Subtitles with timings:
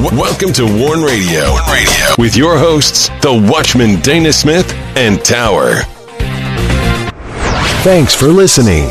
[0.00, 1.50] Welcome to Warn Radio.
[1.50, 5.74] Warn Radio with your hosts, the Watchman Dana Smith and Tower.
[7.82, 8.88] Thanks for listening.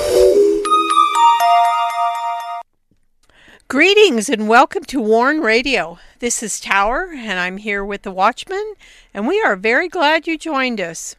[3.67, 5.97] Greetings and welcome to Warn Radio.
[6.19, 8.75] This is Tower, and I'm here with the Watchman,
[9.11, 11.15] and we are very glad you joined us.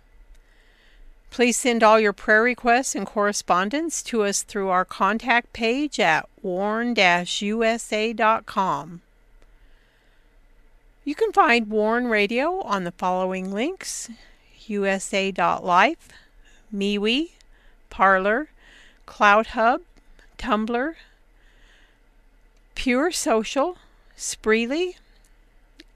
[1.33, 6.29] Please send all your prayer requests and correspondence to us through our contact page at
[6.43, 7.01] warn-usa.com.
[11.11, 14.09] You can find Warn Radio on the following links
[14.69, 16.09] usa.life,
[16.73, 17.31] MeWe,
[17.91, 18.49] Parler,
[19.09, 19.81] CloutHub,
[20.39, 20.95] Tumblr,
[22.77, 23.79] Pure Social,
[24.17, 24.99] Spreely,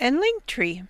[0.00, 0.88] and Linktree.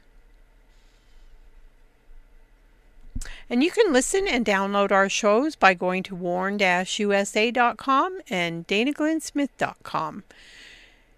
[3.50, 10.22] And you can listen and download our shows by going to warn-usa.com and danaglennsmith.com.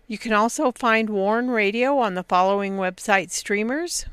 [0.09, 4.07] You can also find Warn Radio on the following website streamers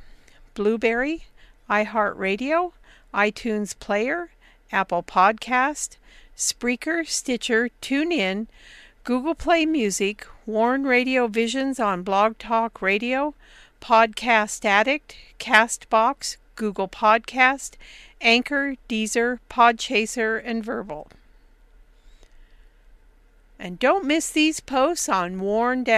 [0.55, 1.25] Blubrry,
[1.69, 2.71] iHeartRadio,
[3.13, 4.31] iTunes Player,
[4.71, 5.97] Apple Podcast,
[6.35, 8.47] Spreaker, Stitcher, TuneIn,
[9.03, 13.35] Google Play Music, Warn Radio Visions on Blog Talk Radio,
[13.79, 17.73] Podcast Addict, Castbox, Google Podcast,
[18.19, 21.07] Anchor, Deezer, Podchaser, and Verbal.
[23.59, 25.89] And don't miss these posts on warn-usa.com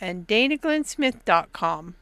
[0.00, 1.94] and danaglennsmith.com.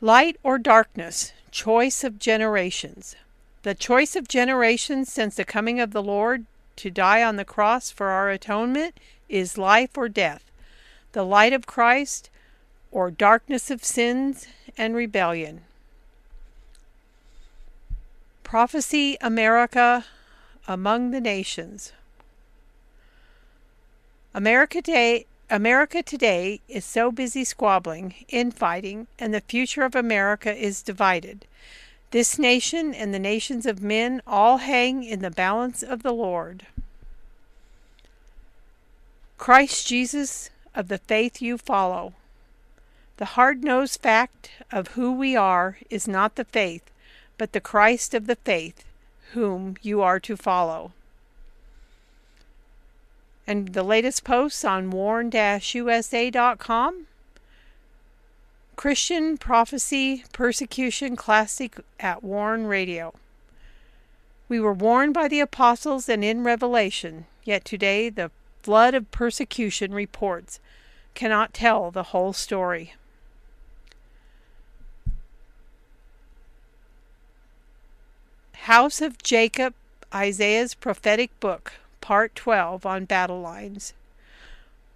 [0.00, 3.16] Light or darkness, choice of generations.
[3.62, 6.46] The choice of generations since the coming of the Lord
[6.76, 8.94] to die on the cross for our atonement
[9.28, 10.50] is life or death,
[11.12, 12.30] the light of Christ
[12.90, 14.46] or darkness of sins
[14.78, 15.60] and rebellion.
[18.42, 20.06] Prophecy America
[20.70, 21.90] among the nations.
[24.32, 30.84] America today, America today is so busy squabbling, infighting, and the future of America is
[30.84, 31.44] divided.
[32.12, 36.68] This nation and the nations of men all hang in the balance of the Lord.
[39.38, 42.14] Christ Jesus of the faith you follow.
[43.16, 46.92] The hard nosed fact of who we are is not the faith,
[47.38, 48.84] but the Christ of the faith,
[49.32, 50.92] whom you are to follow.
[53.46, 55.46] And the latest posts on warn-usa.com
[58.76, 63.12] Christian Prophecy Persecution Classic at Warn Radio.
[64.48, 68.30] We were warned by the apostles and in Revelation, yet today the
[68.62, 70.60] flood of persecution reports
[71.14, 72.94] cannot tell the whole story.
[78.70, 79.74] House of Jacob,
[80.14, 83.94] Isaiah's prophetic book, part 12 on battle lines.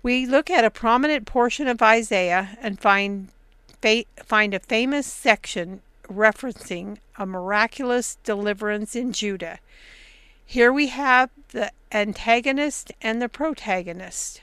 [0.00, 3.30] We look at a prominent portion of Isaiah and find
[4.22, 9.58] find a famous section referencing a miraculous deliverance in Judah.
[10.46, 14.40] Here we have the antagonist and the protagonist.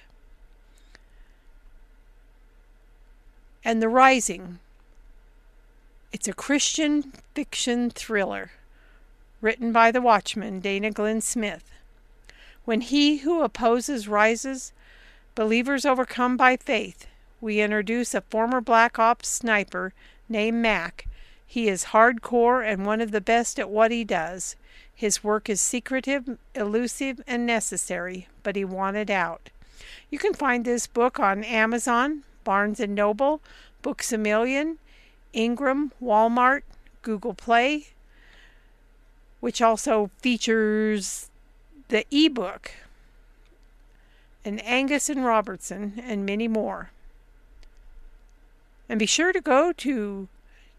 [3.63, 4.59] And The Rising.
[6.11, 8.51] It's a Christian fiction thriller
[9.41, 11.72] written by the Watchman, Dana Glenn Smith.
[12.63, 14.72] When he who opposes rises,
[15.35, 17.07] believers overcome by faith
[17.41, 19.94] we introduce a former Black Ops sniper
[20.29, 21.07] named Mac.
[21.46, 24.56] He is hardcore and one of the best at what he does.
[24.94, 29.50] His work is secretive, elusive, and necessary, but he wanted out.
[30.12, 33.41] You can find this book on Amazon, Barnes & Noble,
[33.81, 34.78] Books A Million,
[35.34, 36.62] Ingram, Walmart,
[37.02, 37.88] Google Play,
[39.41, 41.29] which also features
[41.90, 42.72] the ebook,
[44.46, 46.91] and Angus and Robertson, and many more.
[48.88, 50.28] And be sure to go to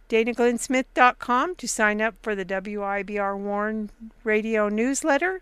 [0.08, 3.90] danaglennsmith.com to sign up for the WIBR Warn
[4.24, 5.40] radio newsletter,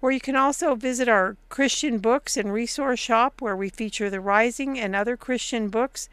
[0.00, 4.20] where you can also visit our Christian books and resource shop where we feature The
[4.20, 6.08] Rising and other Christian books,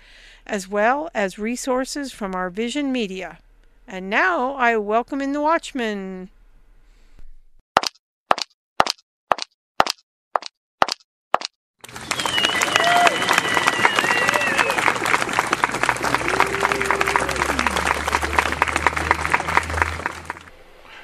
[0.45, 3.39] as well as resources from our Vision Media.
[3.87, 6.29] And now I welcome in the Watchman.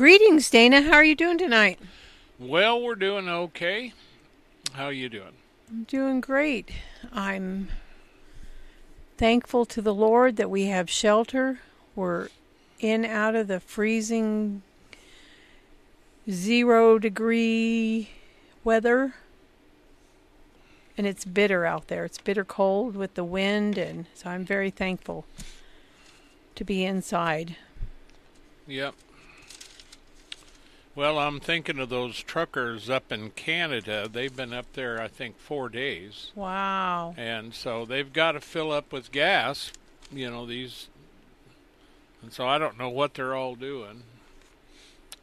[0.00, 0.80] Greetings, Dana.
[0.80, 1.78] How are you doing tonight?
[2.38, 3.92] Well, we're doing okay.
[4.72, 5.34] How are you doing?
[5.68, 6.70] I'm doing great.
[7.12, 7.68] I'm
[9.18, 11.60] thankful to the Lord that we have shelter.
[11.94, 12.28] We're
[12.78, 14.62] in out of the freezing
[16.30, 18.08] zero degree
[18.64, 19.16] weather.
[20.96, 22.06] And it's bitter out there.
[22.06, 25.26] It's bitter cold with the wind, and so I'm very thankful
[26.54, 27.56] to be inside.
[28.66, 28.94] Yep.
[30.96, 34.08] Well, I'm thinking of those truckers up in Canada.
[34.12, 36.32] They've been up there, I think, four days.
[36.34, 37.14] Wow.
[37.16, 39.72] And so they've got to fill up with gas,
[40.12, 40.88] you know, these.
[42.22, 44.02] And so I don't know what they're all doing.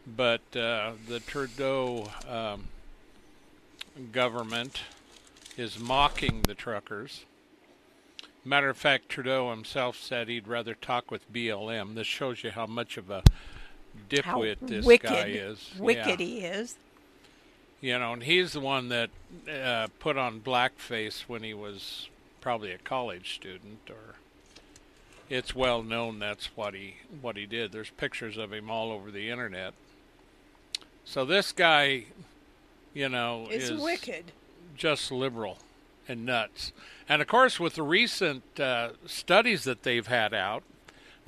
[0.07, 2.69] But uh, the Trudeau um,
[4.13, 4.83] government
[5.57, 7.25] is mocking the truckers.
[8.45, 11.95] Matter of fact, Trudeau himself said he'd rather talk with BLM.
[11.95, 13.23] This shows you how much of a
[14.09, 14.23] dipwit
[14.59, 15.71] How this wicked, guy is.
[15.79, 16.25] Wicked Yeah.
[16.25, 16.77] he is.
[17.79, 19.09] You know, and he's the one that
[19.51, 22.09] uh, put on blackface when he was
[22.41, 24.15] probably a college student, or
[25.29, 27.71] it's well known that's what he what he did.
[27.71, 29.73] There's pictures of him all over the internet.
[31.05, 32.05] So this guy,
[32.93, 34.31] you know, It's is wicked.
[34.75, 35.59] just liberal
[36.07, 36.71] and nuts.
[37.07, 40.63] And of course, with the recent uh, studies that they've had out,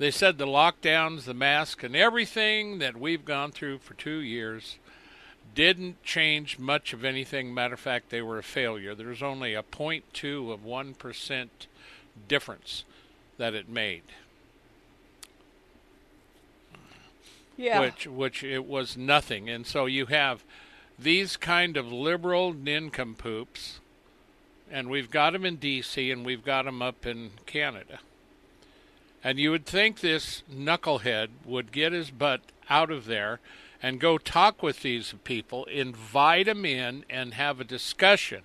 [0.00, 4.78] they said the lockdowns, the mask, and everything that we've gone through for two years
[5.54, 7.52] didn't change much of anything.
[7.52, 8.94] Matter of fact, they were a failure.
[8.94, 11.48] There's only a 0.2 of 1%
[12.26, 12.84] difference
[13.36, 14.04] that it made.
[17.58, 17.80] Yeah.
[17.80, 19.50] which which it was nothing.
[19.50, 20.42] And so you have
[20.98, 23.80] these kind of liberal nincompoops,
[24.70, 26.10] and we've got them in D.C.
[26.10, 27.98] and we've got them up in Canada.
[29.22, 33.40] And you would think this knucklehead would get his butt out of there
[33.82, 38.42] and go talk with these people, invite them in, and have a discussion.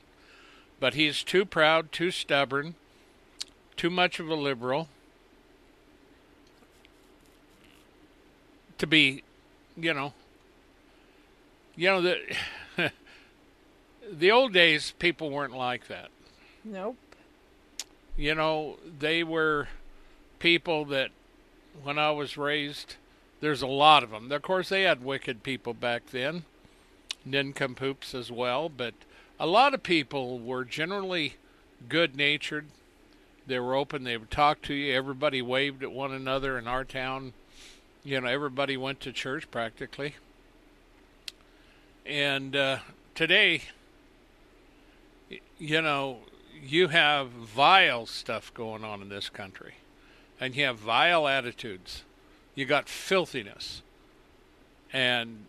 [0.80, 2.76] But he's too proud, too stubborn,
[3.78, 4.90] too much of a liberal.
[8.78, 9.24] to be,
[9.78, 10.14] you know,
[11.76, 12.20] you know the
[14.12, 16.10] the old days people weren't like that.
[16.64, 16.98] nope.
[18.18, 19.68] You know, they were
[20.40, 21.10] people that
[21.84, 22.96] when I was raised,
[23.42, 24.32] there's a lot of them.
[24.32, 26.44] Of course, they had wicked people back then,
[27.26, 28.94] nincompoops as well, but
[29.40, 31.36] a lot of people were generally
[31.90, 32.68] good-natured.
[33.48, 34.04] They were open.
[34.04, 34.94] They would talk to you.
[34.94, 37.34] Everybody waved at one another in our town.
[38.04, 40.16] You know, everybody went to church practically.
[42.06, 42.80] And uh,
[43.14, 43.64] today,
[45.60, 46.20] you know,
[46.64, 49.76] you have vile stuff going on in this country,
[50.40, 52.04] and you have vile attitudes.
[52.56, 53.82] You got filthiness,
[54.92, 55.46] and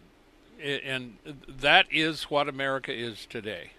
[0.62, 1.19] and
[1.49, 3.73] that is what America is today.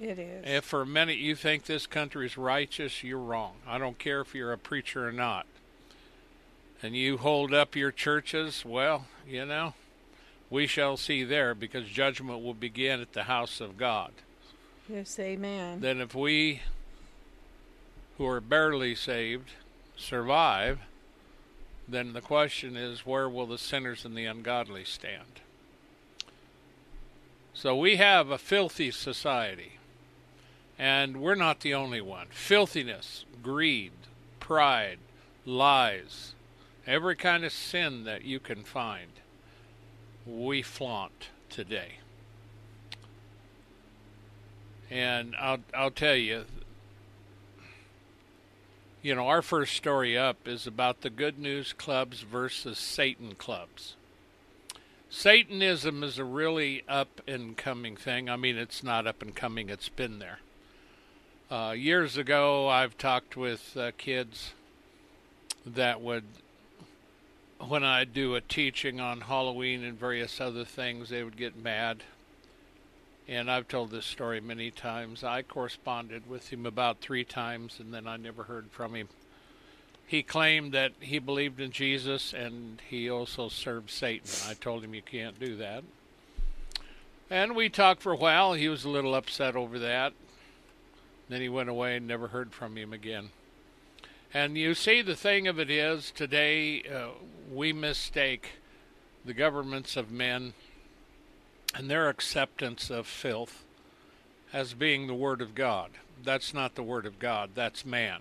[0.00, 0.44] It is.
[0.44, 3.54] If for a minute you think this country is righteous, you're wrong.
[3.66, 5.46] I don't care if you're a preacher or not.
[6.82, 9.74] And you hold up your churches, well, you know,
[10.50, 14.10] we shall see there because judgment will begin at the house of God.
[14.88, 15.80] yes, amen.
[15.80, 16.62] Then if we
[18.18, 19.50] who are barely saved
[20.02, 20.80] survive,
[21.88, 25.40] then the question is where will the sinners and the ungodly stand?
[27.54, 29.72] So we have a filthy society.
[30.78, 32.26] And we're not the only one.
[32.30, 33.92] Filthiness, greed,
[34.40, 34.98] pride,
[35.44, 36.34] lies,
[36.86, 39.10] every kind of sin that you can find,
[40.26, 41.98] we flaunt today.
[44.90, 46.44] And I'll I'll tell you,
[49.02, 53.96] you know, our first story up is about the good news clubs versus Satan clubs.
[55.10, 58.30] Satanism is a really up and coming thing.
[58.30, 60.38] I mean, it's not up and coming, it's been there.
[61.50, 64.52] Uh, years ago, I've talked with uh, kids
[65.66, 66.24] that would,
[67.58, 72.04] when I do a teaching on Halloween and various other things, they would get mad.
[73.28, 75.22] And I've told this story many times.
[75.22, 79.08] I corresponded with him about three times, and then I never heard from him.
[80.06, 84.28] He claimed that he believed in Jesus and he also served Satan.
[84.46, 85.84] I told him you can't do that.
[87.30, 88.52] And we talked for a while.
[88.52, 90.12] He was a little upset over that.
[91.30, 93.30] Then he went away and never heard from him again.
[94.34, 97.12] And you see, the thing of it is, today uh,
[97.50, 98.60] we mistake
[99.24, 100.52] the governments of men
[101.74, 103.64] and their acceptance of filth
[104.52, 105.90] as being the Word of God.
[106.22, 108.20] That's not the Word of God, that's man.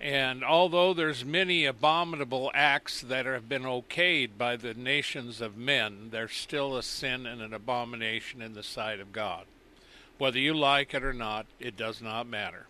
[0.00, 6.08] And although there's many abominable acts that have been okayed by the nations of men,
[6.10, 9.44] there's still a sin and an abomination in the sight of God.
[10.18, 12.66] Whether you like it or not, it does not matter.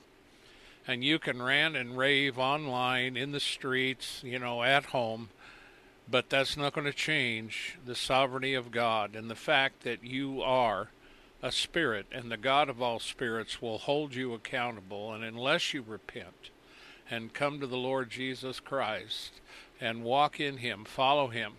[0.87, 5.31] And you can rant and rave online, in the streets, you know, at home,
[6.11, 10.43] but that's not going to change the sovereignty of God and the fact that you
[10.43, 10.91] are
[11.43, 15.13] a spirit, and the God of all spirits will hold you accountable.
[15.13, 16.51] And unless you repent,
[17.11, 19.33] and come to the Lord Jesus Christ
[19.81, 21.55] and walk in Him, follow Him,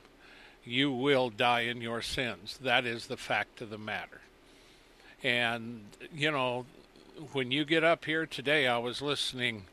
[0.64, 2.58] you will die in your sins.
[2.62, 4.22] That is the fact of the matter.
[5.22, 6.66] And, you know,
[7.34, 9.66] when you get up here today, I was listening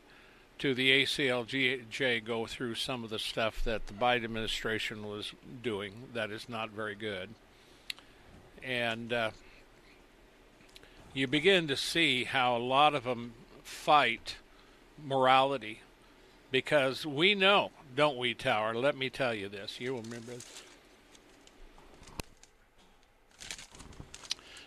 [0.59, 5.93] to the ACLJ go through some of the stuff that the Biden administration was doing
[6.13, 7.29] that is not very good.
[8.63, 9.31] And uh,
[11.13, 13.33] you begin to see how a lot of them
[13.63, 14.35] fight
[15.03, 15.81] morality
[16.49, 18.73] because we know, don't we, Tower?
[18.73, 19.81] Let me tell you this.
[19.81, 20.33] You remember.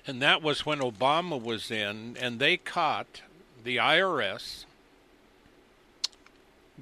[0.06, 3.22] And that was when Obama was in, and they caught
[3.64, 4.65] the IRS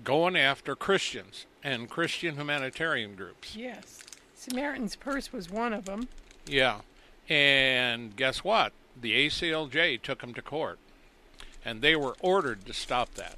[0.02, 3.54] going after Christians and Christian humanitarian groups.
[3.56, 4.02] Yes.
[4.34, 6.08] Samaritan's Purse was one of them.
[6.46, 6.80] Yeah.
[7.28, 8.72] And guess what?
[9.00, 10.78] The ACLJ took them to court,
[11.64, 13.36] and they were ordered to stop that.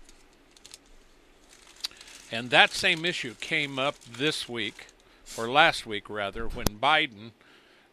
[2.30, 4.88] And that same issue came up this week,
[5.38, 7.30] or last week rather, when Biden,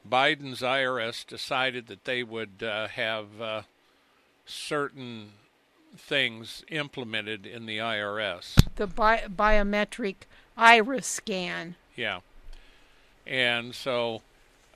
[0.10, 3.62] Biden's IRS decided that they would uh, have uh,
[4.46, 5.34] certain
[5.98, 8.58] things implemented in the IRS.
[8.76, 10.16] The bi- biometric
[10.58, 11.76] iris scan.
[11.96, 12.20] Yeah.
[13.26, 14.22] And so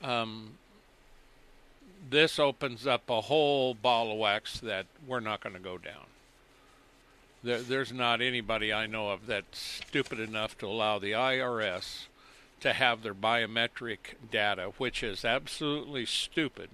[0.02, 0.52] um,
[2.08, 6.06] this opens up a whole ball of wax that we're not going to go down.
[7.42, 12.06] There, there's not anybody I know of that's stupid enough to allow the IRS
[12.60, 13.98] to have their biometric
[14.30, 16.70] data, which is absolutely stupid.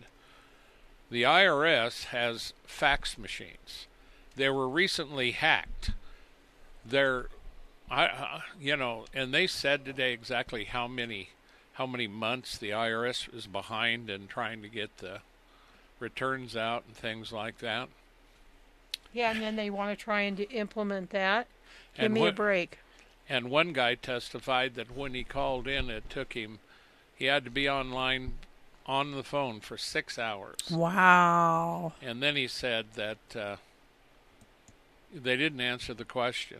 [1.10, 3.86] The IRS has fax machines.
[4.36, 5.90] They were recently hacked.
[6.84, 7.26] They're,
[7.90, 11.30] I, uh, you know, and they said today exactly how many,
[11.74, 15.20] how many months the IRS is behind in trying to get the
[16.00, 17.88] returns out and things like that.
[19.12, 21.46] Yeah, and then they want to try and implement that.
[21.94, 22.78] Give and me a break.
[23.28, 26.58] And one guy testified that when he called in, it took him,
[27.16, 28.34] he had to be online
[28.86, 30.70] on the phone for six hours.
[30.70, 31.94] Wow.
[32.02, 33.56] And then he said that uh,
[35.14, 36.58] they didn't answer the question.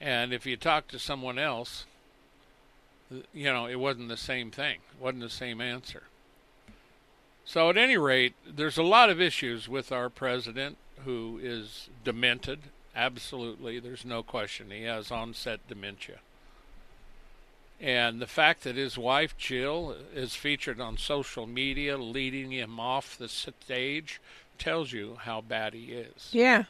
[0.00, 1.84] And if you talk to someone else,
[3.34, 6.04] you know, it wasn't the same thing, it wasn't the same answer.
[7.44, 12.60] So, at any rate, there's a lot of issues with our president who is demented.
[12.94, 14.70] Absolutely, there's no question.
[14.70, 16.18] He has onset dementia.
[17.80, 23.16] And the fact that his wife, Jill, is featured on social media leading him off
[23.16, 24.20] the stage
[24.58, 26.28] tells you how bad he is.
[26.30, 26.64] Yeah.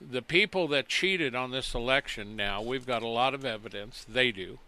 [0.00, 4.30] The people that cheated on this election now, we've got a lot of evidence, they
[4.30, 4.58] do,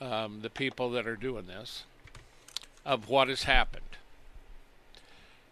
[0.00, 1.84] um, the people that are doing this,
[2.84, 3.84] of what has happened.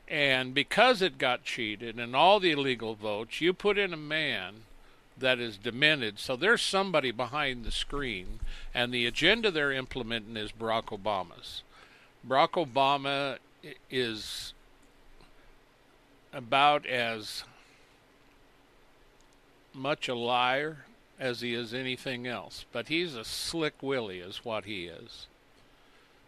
[0.09, 4.63] And because it got cheated and all the illegal votes, you put in a man
[5.17, 6.19] that is demented.
[6.19, 8.41] So there's somebody behind the screen,
[8.75, 11.63] and the agenda they're implementing is Barack Obama's.
[12.27, 13.39] Barack Obama
[13.91, 14.55] is
[16.33, 17.45] about as
[19.75, 20.85] much a liar
[21.19, 25.27] as he is anything else, but he's a slick Willie, is what he is.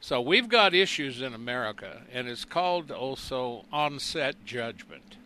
[0.00, 5.16] So we've got issues in America, and it's called also onset judgment.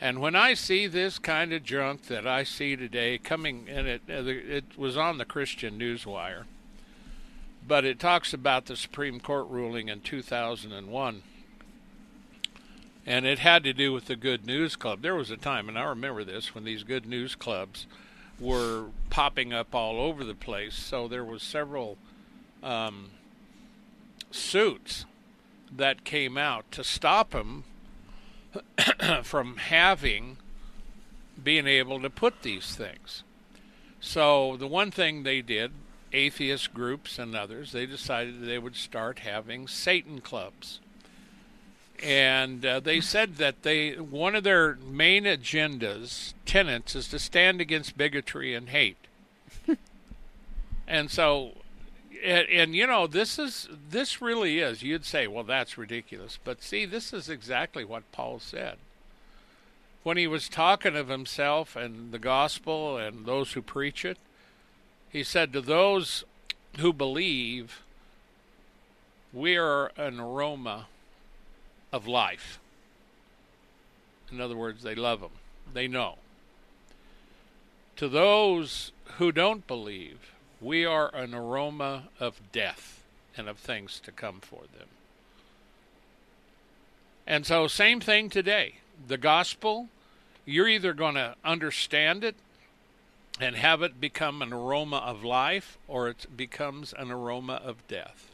[0.00, 4.02] And when I see this kind of junk that I see today coming, and it
[4.08, 6.44] uh, it was on the Christian Newswire,
[7.66, 11.22] but it talks about the Supreme Court ruling in 2001,
[13.10, 15.02] and it had to do with the Good News Club.
[15.02, 17.88] There was a time, and I remember this, when these Good News Clubs
[18.38, 20.76] were popping up all over the place.
[20.76, 21.98] So there was several
[22.62, 23.10] um,
[24.30, 25.06] suits
[25.76, 27.64] that came out to stop him
[29.24, 30.36] from having
[31.42, 33.24] being able to put these things.
[34.00, 35.72] So the one thing they did,
[36.12, 40.78] atheist groups and others, they decided they would start having Satan clubs.
[42.02, 47.60] And uh, they said that they one of their main agendas, tenets, is to stand
[47.60, 48.96] against bigotry and hate.
[50.88, 51.52] and so
[52.24, 56.62] and, and, you know this is this really is you'd say well that's ridiculous but
[56.62, 58.76] see this is exactly what paul said
[60.02, 64.18] when he was talking of himself and the gospel and those who preach it
[65.08, 66.24] he said to those
[66.78, 67.82] who believe
[69.32, 70.86] we are an aroma
[71.92, 72.58] of life
[74.30, 75.30] in other words they love him
[75.72, 76.16] they know
[77.96, 83.02] to those who don't believe we are an aroma of death
[83.36, 84.88] and of things to come for them.
[87.26, 88.74] And so, same thing today.
[89.06, 89.88] The gospel,
[90.44, 92.36] you're either going to understand it
[93.40, 98.29] and have it become an aroma of life, or it becomes an aroma of death.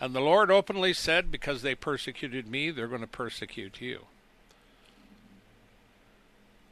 [0.00, 4.00] And the Lord openly said, Because they persecuted me, they're going to persecute you.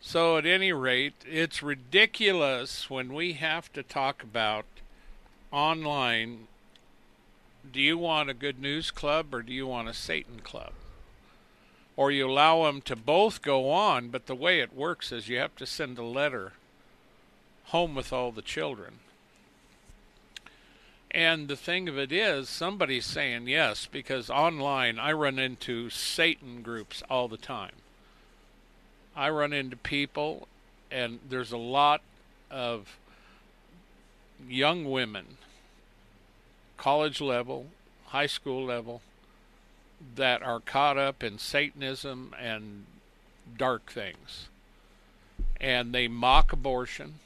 [0.00, 4.64] So, at any rate, it's ridiculous when we have to talk about
[5.52, 6.48] online
[7.70, 10.72] do you want a good news club or do you want a Satan club?
[11.96, 15.38] Or you allow them to both go on, but the way it works is you
[15.38, 16.54] have to send a letter
[17.66, 18.98] home with all the children.
[21.12, 26.62] And the thing of it is, somebody's saying yes, because online I run into Satan
[26.62, 27.74] groups all the time.
[29.14, 30.48] I run into people,
[30.90, 32.00] and there's a lot
[32.50, 32.96] of
[34.48, 35.36] young women,
[36.78, 37.66] college level,
[38.06, 39.02] high school level,
[40.16, 42.86] that are caught up in Satanism and
[43.58, 44.48] dark things.
[45.60, 47.16] And they mock abortion,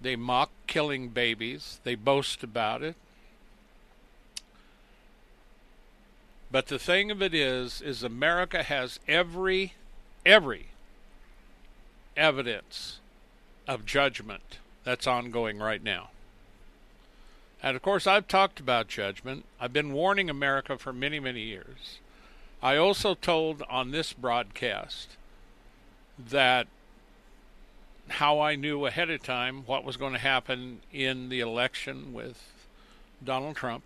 [0.00, 2.96] they mock killing babies, they boast about it.
[6.50, 9.74] But the thing of it is, is America has every,
[10.24, 10.68] every
[12.16, 13.00] evidence
[13.66, 16.10] of judgment that's ongoing right now.
[17.62, 19.44] And of course, I've talked about judgment.
[19.60, 21.98] I've been warning America for many, many years.
[22.62, 25.16] I also told on this broadcast
[26.18, 26.68] that
[28.08, 32.40] how I knew ahead of time what was going to happen in the election with
[33.22, 33.84] Donald Trump,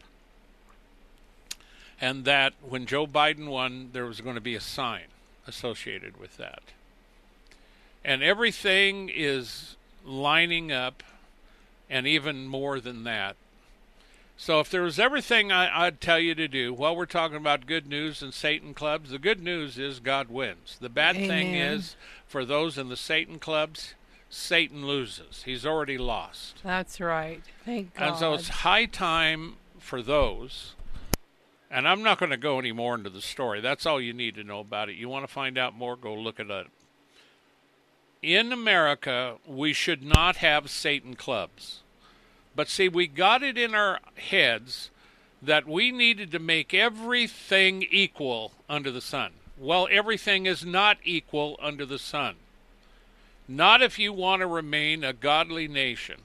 [2.00, 5.06] and that when Joe Biden won, there was going to be a sign
[5.46, 6.62] associated with that
[8.04, 11.02] and everything is lining up,
[11.88, 13.36] and even more than that.
[14.36, 17.66] So, if there was everything I, would tell you to do, while we're talking about
[17.66, 20.78] good news and Satan clubs, the good news is God wins.
[20.80, 21.28] The bad Amen.
[21.28, 21.94] thing is,
[22.26, 23.92] for those in the Satan clubs,
[24.30, 25.42] Satan loses.
[25.42, 26.62] He's already lost.
[26.64, 27.42] That's right.
[27.66, 28.08] Thank God.
[28.08, 30.74] And so it's high time for those.
[31.70, 33.61] And I'm not going to go any more into the story.
[33.61, 34.96] That's all you need to know about it.
[34.96, 36.66] You want to find out more, go look it up
[38.22, 41.80] in America, we should not have Satan clubs.
[42.54, 44.90] But see, we got it in our heads
[45.40, 49.33] that we needed to make everything equal under the sun.
[49.59, 52.37] Well, everything is not equal under the sun.
[53.48, 56.16] Not if you want to remain a godly nation.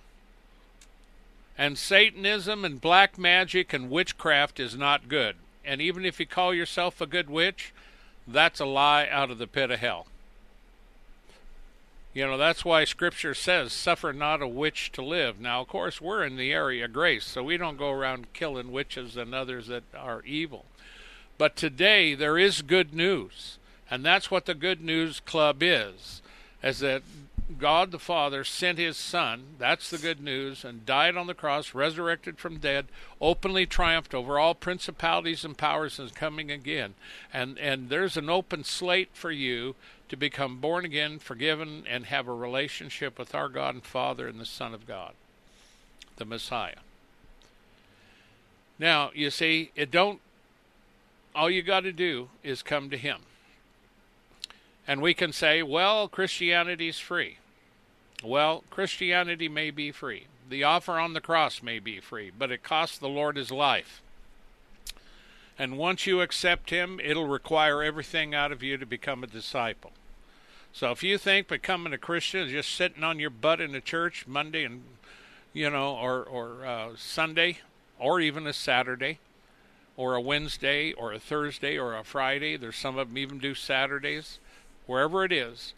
[1.58, 5.38] And Satanism and black magic and witchcraft is not good.
[5.63, 7.74] And even if you call yourself a good witch,
[8.28, 10.08] that's a lie out of the pit of hell.
[12.13, 15.39] You know, that's why Scripture says, suffer not a witch to live.
[15.39, 18.72] Now, of course, we're in the area of grace, so we don't go around killing
[18.72, 20.65] witches and others that are evil.
[21.38, 23.58] But today, there is good news.
[23.91, 26.22] And that's what the Good News Club is,
[26.63, 27.04] is that
[27.60, 31.75] God the Father sent his Son, that's the good news, and died on the cross,
[31.75, 32.88] resurrected from dead,
[33.21, 36.95] openly triumphed over all principalities and powers and coming again.
[37.31, 39.75] And and there's an open slate for you
[40.10, 44.39] to become born again, forgiven, and have a relationship with our God and Father and
[44.39, 45.13] the Son of God,
[46.17, 46.79] the Messiah.
[48.79, 50.19] Now, you see, it don't
[51.36, 53.19] all you got to do is come to him.
[54.88, 57.38] And we can say, well, Christianity's free.
[58.24, 60.28] Well, Christianity may be free.
[60.50, 64.02] The offer on the cross may be free, but it costs the Lord his life.
[65.58, 69.91] And once you accept him, it'll require everything out of you to become a disciple.
[70.74, 73.82] So if you think becoming a Christian is just sitting on your butt in the
[73.82, 74.84] church Monday and
[75.56, 77.60] you know, or or uh, Sunday,
[77.98, 79.19] or even a Saturday,
[79.95, 82.58] or a Wednesday, or a Thursday, or a Friday.
[82.58, 84.38] There's some of them even do Saturdays,
[84.88, 85.74] wherever it is,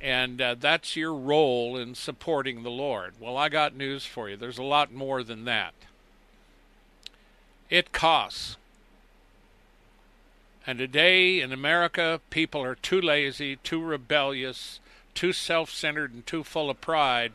[0.00, 3.14] and uh, that's your role in supporting the Lord.
[3.20, 4.36] Well, I got news for you.
[4.36, 5.74] There's a lot more than that.
[7.70, 8.56] It costs.
[10.66, 14.80] And today in America, people are too lazy, too rebellious,
[15.14, 17.32] too self centered, and too full of pride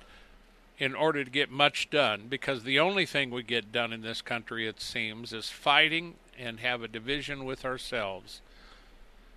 [0.77, 4.21] in order to get much done because the only thing we get done in this
[4.21, 8.41] country, it seems, is fighting and have a division with ourselves.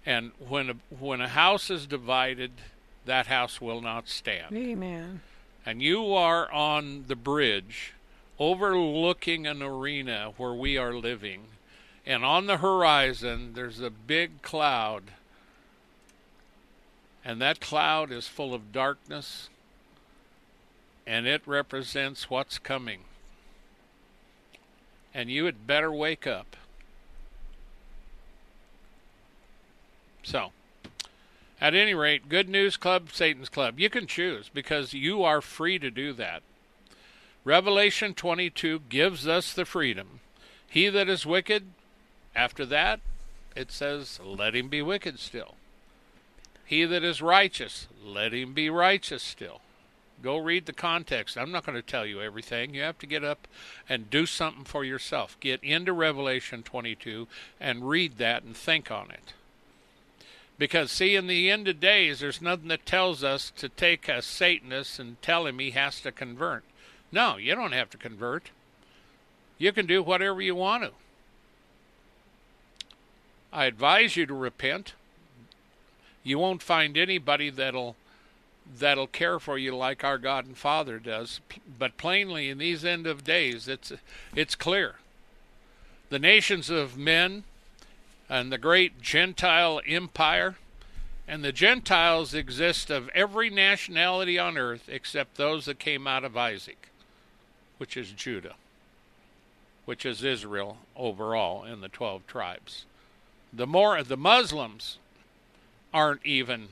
[0.06, 2.52] And when a, when a house is divided,
[3.04, 4.56] that house will not stand.
[4.56, 5.20] Amen.
[5.66, 7.92] And you are on the bridge
[8.38, 11.42] overlooking an arena where we are living.
[12.06, 15.04] And on the horizon, there's a big cloud.
[17.22, 19.50] And that cloud is full of darkness
[21.06, 23.00] and it represents what's coming.
[25.12, 26.56] And you had better wake up.
[30.22, 30.52] So,
[31.60, 33.78] at any rate, Good News Club, Satan's Club.
[33.78, 36.42] You can choose because you are free to do that.
[37.44, 40.20] Revelation 22 gives us the freedom.
[40.68, 41.64] He that is wicked,
[42.34, 43.00] after that,
[43.56, 45.54] it says, let him be wicked still.
[46.64, 49.60] He that is righteous, let him be righteous still.
[50.22, 51.38] Go read the context.
[51.38, 52.74] I'm not going to tell you everything.
[52.74, 53.48] You have to get up
[53.88, 55.36] and do something for yourself.
[55.40, 57.26] Get into Revelation 22
[57.58, 59.32] and read that and think on it.
[60.60, 64.20] Because, see, in the end of days, there's nothing that tells us to take a
[64.20, 66.64] Satanist and tell him he has to convert.
[67.10, 68.50] No, you don't have to convert.
[69.56, 70.90] You can do whatever you want to.
[73.50, 74.92] I advise you to repent.
[76.22, 77.96] You won't find anybody that'll
[78.78, 81.40] that'll care for you like our God and Father does.
[81.78, 83.94] But plainly, in these end of days, it's
[84.36, 84.96] it's clear.
[86.10, 87.44] The nations of men
[88.30, 90.54] and the great Gentile empire,
[91.26, 96.36] and the Gentiles exist of every nationality on earth except those that came out of
[96.36, 96.88] Isaac,
[97.78, 98.54] which is Judah,
[99.84, 102.86] which is Israel overall in the twelve tribes.
[103.52, 104.98] The more the Muslims
[105.92, 106.68] aren't even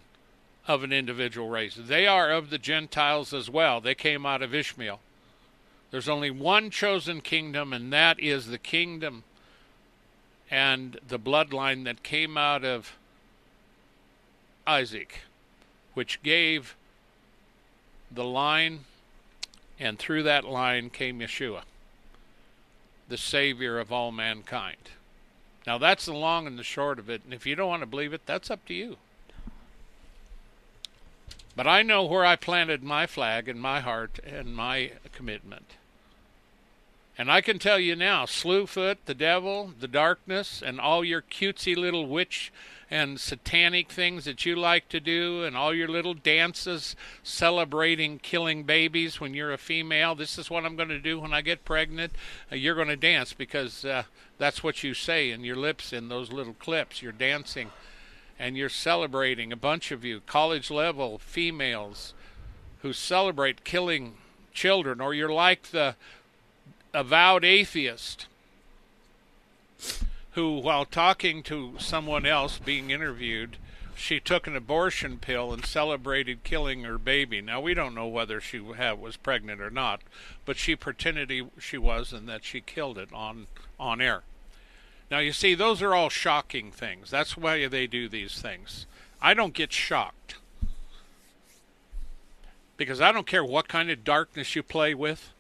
[0.68, 1.77] of an individual race.
[1.81, 3.81] They are of the Gentiles as well.
[3.81, 5.01] They came out of Ishmael.
[5.90, 9.25] There's only one chosen kingdom, and that is the kingdom
[10.50, 12.96] and the bloodline that came out of
[14.66, 15.20] Isaac,
[15.94, 16.76] which gave
[18.11, 18.80] the line,
[19.78, 21.62] and through that line came Yeshua,
[23.08, 24.90] the Savior of all mankind.
[25.66, 27.87] Now, that's the long and the short of it, and if you don't want to
[27.87, 28.96] believe it, that's up to you.
[31.54, 35.72] But I know where I planted my flag and my heart and my commitment.
[37.18, 41.76] And I can tell you now, Slewfoot, the devil, the darkness, and all your cutesy
[41.76, 42.52] little witch
[42.88, 48.62] and satanic things that you like to do, and all your little dances celebrating killing
[48.62, 50.14] babies when you're a female.
[50.14, 52.12] This is what I'm going to do when I get pregnant.
[52.52, 54.04] Uh, you're going to dance because uh,
[54.38, 57.02] that's what you say in your lips in those little clips.
[57.02, 57.72] You're dancing
[58.38, 62.14] and you're celebrating a bunch of you college level females
[62.83, 64.14] who celebrate killing
[64.52, 65.96] children or you're like the
[66.94, 68.27] avowed atheist
[70.33, 73.57] who while talking to someone else being interviewed
[73.94, 77.40] she took an abortion pill and celebrated killing her baby.
[77.40, 80.03] Now we don't know whether she was pregnant or not,
[80.44, 83.48] but she pretended she was and that she killed it on
[83.79, 84.22] on air.
[85.11, 87.11] Now, you see, those are all shocking things.
[87.11, 88.87] That's why they do these things.
[89.22, 90.37] I don't get shocked.
[92.77, 95.31] Because I don't care what kind of darkness you play with.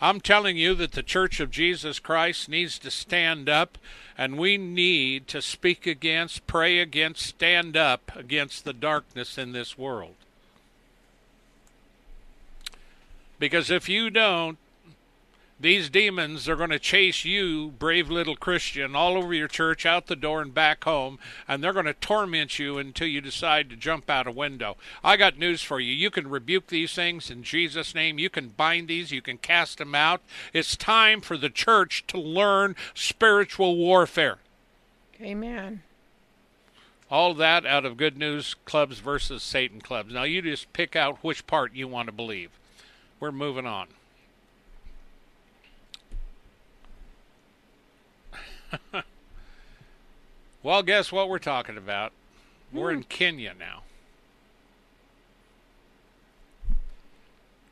[0.00, 3.78] I'm telling you that the Church of Jesus Christ needs to stand up,
[4.16, 9.76] and we need to speak against, pray against, stand up against the darkness in this
[9.76, 10.14] world.
[13.40, 14.58] Because if you don't,
[15.60, 20.06] these demons are going to chase you, brave little Christian, all over your church, out
[20.06, 21.18] the door, and back home,
[21.48, 24.76] and they're going to torment you until you decide to jump out a window.
[25.02, 25.92] I got news for you.
[25.92, 28.20] You can rebuke these things in Jesus' name.
[28.20, 30.20] You can bind these, you can cast them out.
[30.52, 34.38] It's time for the church to learn spiritual warfare.
[35.20, 35.82] Amen.
[37.10, 40.14] All that out of Good News Clubs versus Satan Clubs.
[40.14, 42.50] Now, you just pick out which part you want to believe.
[43.18, 43.88] We're moving on.
[50.62, 52.12] well, guess what we're talking about?
[52.72, 53.08] We're in hmm.
[53.08, 53.82] Kenya now.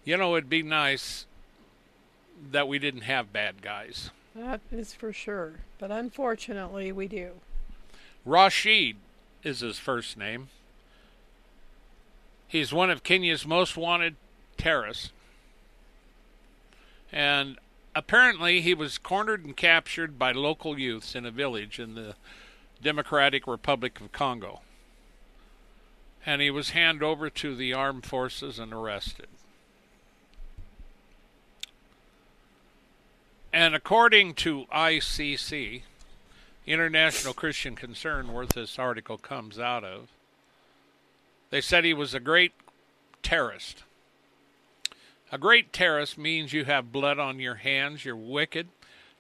[0.05, 1.27] You know, it'd be nice
[2.53, 4.11] that we didn't have bad guys.
[4.37, 5.55] That is for sure.
[5.79, 7.33] But unfortunately, we do.
[8.25, 8.97] Rashid
[9.43, 10.49] is his first name.
[12.47, 14.15] He's one of Kenya's most wanted
[14.57, 15.11] terrorists.
[17.13, 17.59] And
[17.97, 22.15] apparently, he was cornered and captured by local youths in a village in the
[22.81, 24.61] Democratic Republic of Congo.
[26.25, 29.29] And he was handed over to the armed forces and arrested.
[33.53, 35.83] And according to ICC,
[36.67, 40.09] International Christian Concern, where this article comes out of,
[41.49, 42.53] they said he was a great
[43.23, 43.85] terrorist
[45.33, 48.69] a great terrorist means you have blood on your hands, you're wicked,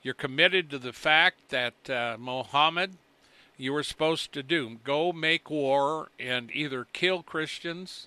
[0.02, 2.92] you're committed to the fact that uh, Mohammed,
[3.56, 8.06] you were supposed to do go make war and either kill Christians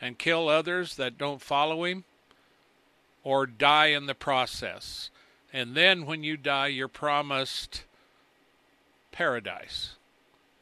[0.00, 2.04] and kill others that don't follow him
[3.24, 5.10] or die in the process.
[5.52, 7.82] And then when you die, you're promised
[9.10, 9.96] paradise.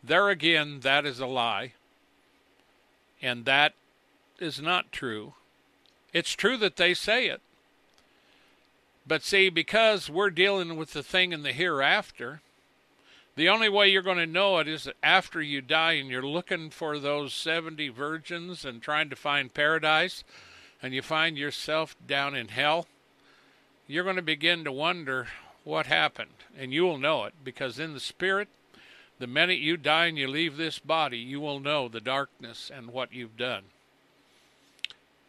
[0.02, 1.74] There again, that is a lie.
[3.20, 3.74] And that
[4.38, 5.34] is not true.
[6.12, 7.40] It's true that they say it.
[9.06, 12.42] But see, because we're dealing with the thing in the hereafter,
[13.36, 16.26] the only way you're going to know it is that after you die and you're
[16.26, 20.24] looking for those 70 virgins and trying to find paradise
[20.82, 22.86] and you find yourself down in hell.
[23.86, 25.28] You're going to begin to wonder
[25.64, 26.30] what happened.
[26.58, 28.48] And you will know it because in the spirit,
[29.18, 32.88] the minute you die and you leave this body, you will know the darkness and
[32.88, 33.64] what you've done.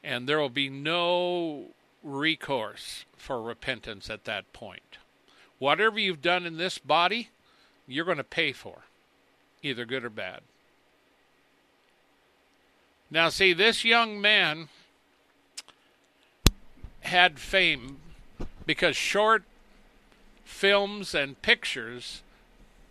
[0.03, 1.67] And there will be no
[2.03, 4.97] recourse for repentance at that point.
[5.57, 7.29] Whatever you've done in this body,
[7.87, 8.83] you're going to pay for,
[9.61, 10.41] either good or bad.
[13.11, 14.69] Now, see, this young man
[17.01, 17.97] had fame
[18.65, 19.43] because short
[20.43, 22.21] films and pictures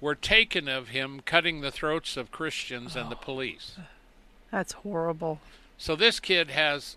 [0.00, 3.20] were taken of him cutting the throats of Christians and the oh.
[3.20, 3.76] police.
[4.50, 5.40] That's horrible.
[5.78, 6.96] So this kid has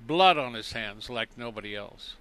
[0.00, 2.14] blood on his hands like nobody else.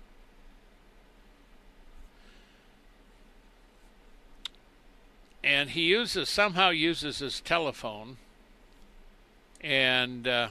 [5.43, 8.17] And he uses somehow uses his telephone,
[9.59, 10.49] and uh,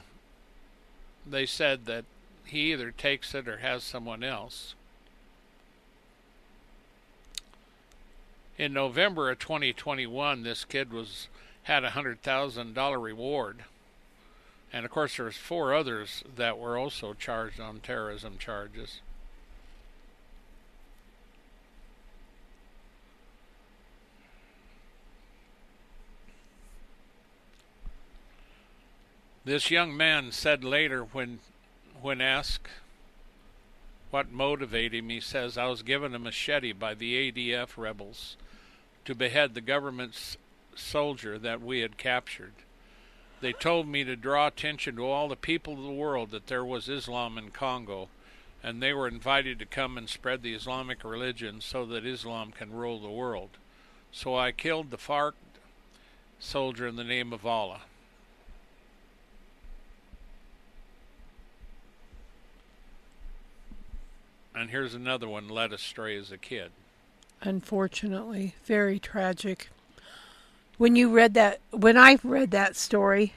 [1.25, 2.05] they said that
[2.45, 4.75] he either takes it or has someone else.
[8.57, 11.29] In November of 2021, this kid was
[11.63, 13.63] had a hundred thousand dollar reward,
[14.73, 19.01] and of course there was four others that were also charged on terrorism charges.
[29.43, 31.39] This young man said later when
[32.01, 32.67] when asked
[34.11, 38.35] what motivated him, he says, I was given a machete by the ADF rebels
[39.05, 40.37] to behead the government's
[40.75, 42.53] soldier that we had captured.
[43.41, 46.63] They told me to draw attention to all the people of the world that there
[46.63, 48.07] was Islam in Congo,
[48.63, 52.71] and they were invited to come and spread the Islamic religion so that Islam can
[52.71, 53.49] rule the world.
[54.11, 55.33] So I killed the FARC
[56.39, 57.81] soldier in the name of Allah.
[64.53, 66.71] And here's another one led astray as a kid.
[67.41, 69.69] Unfortunately, very tragic.
[70.77, 73.33] When you read that, when I read that story,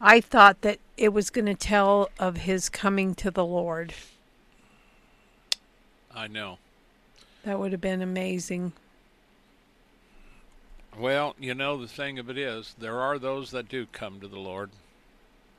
[0.00, 3.94] I thought that it was going to tell of his coming to the Lord.
[6.14, 6.58] I know.
[7.44, 8.72] That would have been amazing.
[10.98, 14.28] Well, you know, the thing of it is, there are those that do come to
[14.28, 14.70] the Lord.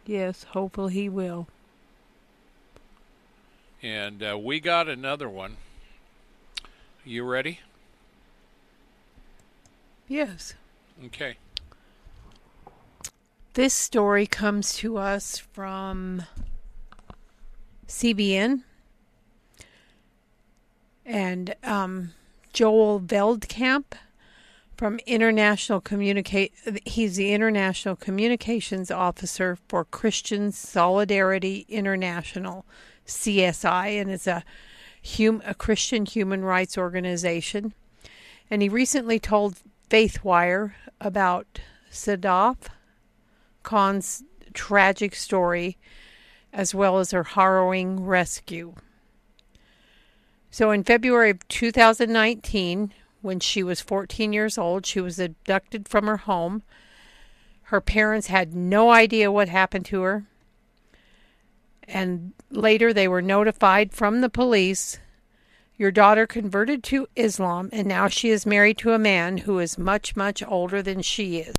[0.05, 1.47] Yes, hopefully he will.
[3.83, 5.57] And uh, we got another one.
[7.05, 7.59] You ready?
[10.07, 10.53] Yes.
[11.05, 11.37] Okay.
[13.53, 16.23] This story comes to us from
[17.87, 18.63] CBN
[21.05, 22.13] and um,
[22.53, 23.85] Joel Veldkamp
[24.75, 26.53] from International Communicate.
[26.85, 32.65] He's the International Communications Officer for Christian Solidarity International.
[33.07, 34.43] CSI, and it's a,
[35.03, 37.73] hum, a Christian human rights organization.
[38.51, 39.57] And he recently told
[39.89, 42.57] Faithwire about Sadaf
[43.63, 44.23] Khan's
[44.53, 45.77] tragic story
[46.53, 48.73] as well as her harrowing rescue.
[50.49, 56.07] So, in February of 2019, when she was 14 years old, she was abducted from
[56.07, 56.63] her home.
[57.63, 60.25] Her parents had no idea what happened to her
[61.87, 64.99] and later they were notified from the police
[65.77, 69.77] your daughter converted to Islam and now she is married to a man who is
[69.77, 71.55] much, much older than she is.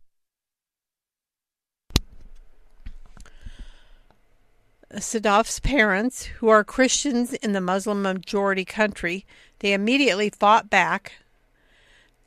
[4.95, 9.27] Sadaf's parents, who are Christians in the Muslim majority country,
[9.59, 11.13] they immediately fought back.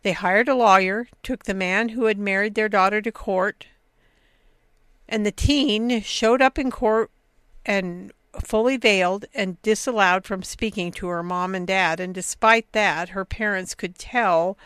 [0.03, 3.65] They hired a lawyer, took the man who had married their daughter to court,
[5.09, 7.09] and the teen showed up in court
[7.65, 13.09] and fully veiled and disallowed from speaking to her mom and dad, and despite that,
[13.09, 14.57] her parents could tell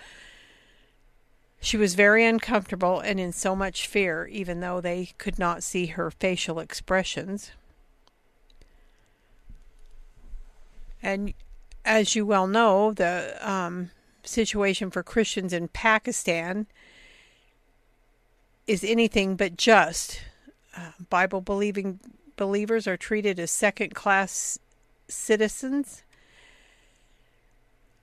[1.60, 5.88] she was very uncomfortable and in so much fear, even though they could not see
[5.88, 7.51] her facial expressions.
[11.01, 11.34] And
[11.84, 13.89] as you well know, the um,
[14.23, 16.67] situation for Christians in Pakistan
[18.67, 20.21] is anything but just.
[20.75, 21.99] Uh, Bible believing
[22.36, 24.60] believers are treated as second class
[25.08, 26.04] citizens.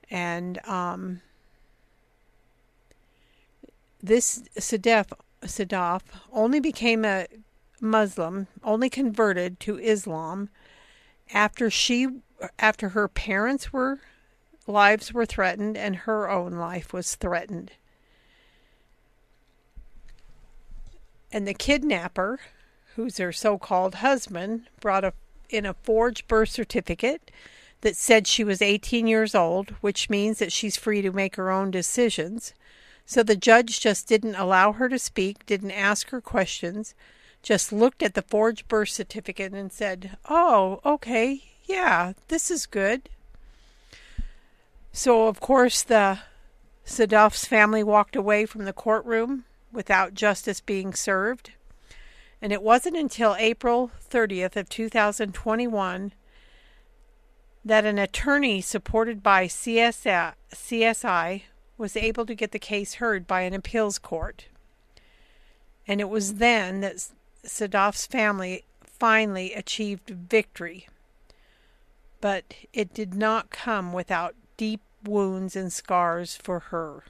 [0.09, 1.21] And um,
[4.01, 7.27] this Sadaf, Sadaf only became a
[7.81, 10.49] Muslim, only converted to Islam
[11.33, 12.07] after she
[12.59, 14.01] after her parents were
[14.67, 17.71] lives were threatened and her own life was threatened.
[21.31, 22.39] And the kidnapper
[22.95, 25.13] who's her so called husband, brought a,
[25.49, 27.31] in a forged birth certificate
[27.81, 31.51] that said she was 18 years old, which means that she's free to make her
[31.51, 32.53] own decisions.
[33.05, 36.95] So the judge just didn't allow her to speak, didn't ask her questions,
[37.41, 43.09] just looked at the forged birth certificate and said, Oh, okay, yeah, this is good.
[44.93, 46.19] So, of course, the
[46.85, 51.51] Sadaf's family walked away from the courtroom without justice being served.
[52.43, 56.11] And it wasn't until April 30th of 2021
[57.63, 61.43] that an attorney supported by CSI, CSI
[61.77, 64.47] was able to get the case heard by an appeals court.
[65.87, 67.07] And it was then that
[67.45, 70.89] Sadaf's family finally achieved victory.
[72.19, 77.05] But it did not come without deep wounds and scars for her.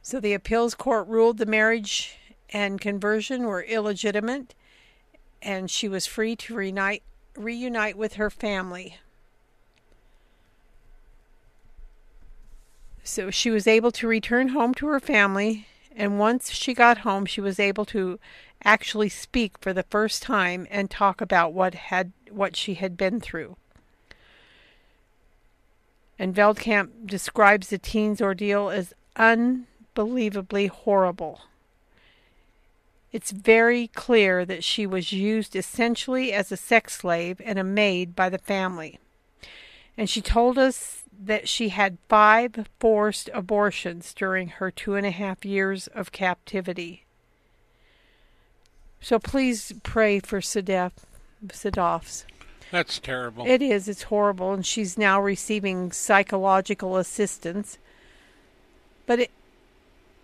[0.00, 2.16] So the appeals court ruled the marriage
[2.50, 4.54] and conversion were illegitimate,
[5.42, 7.02] and she was free to reunite,
[7.36, 8.98] reunite with her family.
[13.04, 17.26] So she was able to return home to her family, and once she got home,
[17.26, 18.18] she was able to
[18.64, 23.20] actually speak for the first time and talk about what had what she had been
[23.20, 23.56] through.
[26.18, 31.40] And Veldkamp describes the teen's ordeal as unbelievably horrible.
[33.10, 38.14] It's very clear that she was used essentially as a sex slave and a maid
[38.14, 38.98] by the family.
[39.96, 45.10] And she told us that she had five forced abortions during her two and a
[45.10, 47.04] half years of captivity.
[49.00, 50.92] So please pray for Sadaf,
[51.48, 52.24] Sadaf's.
[52.70, 53.46] That's terrible.
[53.46, 53.88] It is.
[53.88, 54.52] It's horrible.
[54.52, 57.78] And she's now receiving psychological assistance.
[59.06, 59.30] But it,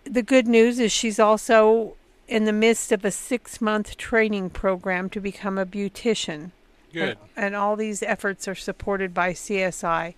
[0.03, 1.95] the good news is she's also
[2.27, 6.51] in the midst of a six month training program to become a beautician.
[6.93, 7.17] Good.
[7.35, 10.13] And, and all these efforts are supported by CSI.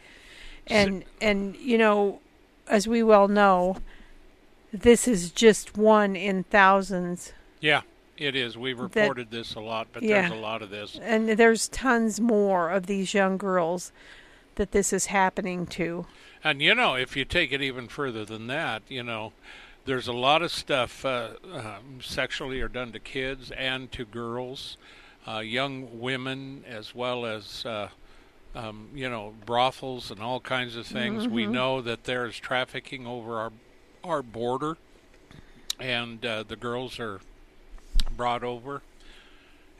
[0.67, 2.19] And so, and you know,
[2.67, 3.77] as we well know,
[4.71, 7.33] this is just one in thousands.
[7.61, 7.81] Yeah,
[8.17, 8.57] it is.
[8.57, 10.21] We've reported that, this a lot, but yeah.
[10.21, 10.99] there's a lot of this.
[11.01, 13.91] And there's tons more of these young girls
[14.55, 16.05] that this is happening to.
[16.43, 19.33] And you know, if you take it even further than that, you know,
[19.87, 24.77] there's a lot of stuff uh, um, sexually are done to kids and to girls,
[25.25, 27.87] uh, young women, as well as uh,
[28.53, 31.23] um, you know brothels and all kinds of things.
[31.23, 31.33] Mm-hmm.
[31.33, 33.51] We know that there is trafficking over our
[34.03, 34.77] our border,
[35.79, 37.21] and uh, the girls are
[38.15, 38.81] brought over.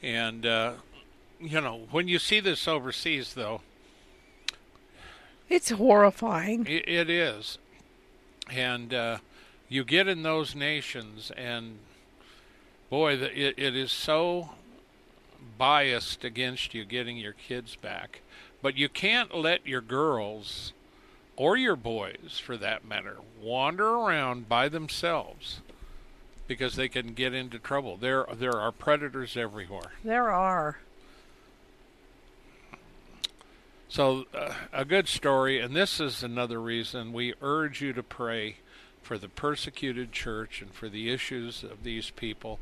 [0.02, 0.74] And uh,
[1.39, 3.60] you know when you see this overseas, though,
[5.50, 6.65] it's horrifying.
[6.65, 7.58] it, it is,
[8.50, 9.17] and uh,
[9.69, 11.80] you get in those nations, and
[12.89, 14.51] boy, it, it is so
[15.58, 18.21] biased against you getting your kids back.
[18.62, 20.73] But you can't let your girls,
[21.36, 25.62] or your boys for that matter, wander around by themselves
[26.47, 27.97] because they can get into trouble.
[27.97, 29.91] There, there are predators everywhere.
[30.03, 30.80] There are.
[33.89, 38.58] So, uh, a good story, and this is another reason we urge you to pray
[39.08, 42.60] for the persecuted church and for the issues of these people.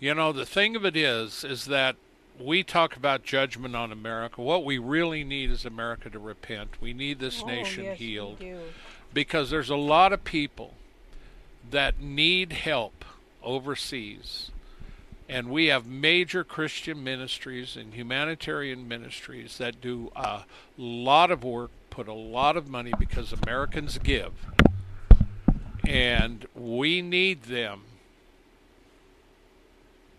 [0.00, 1.96] You know, the thing of it is, is that
[2.40, 4.40] we talk about judgment on America.
[4.40, 6.80] What we really need is America to repent.
[6.80, 8.42] We need this oh, nation yes, healed.
[9.12, 10.72] Because there's a lot of people
[11.70, 13.04] that need help
[13.42, 14.50] overseas.
[15.28, 20.44] And we have major Christian ministries and humanitarian ministries that do a
[20.78, 24.32] lot of work, put a lot of money because Americans give
[25.90, 27.82] and we need them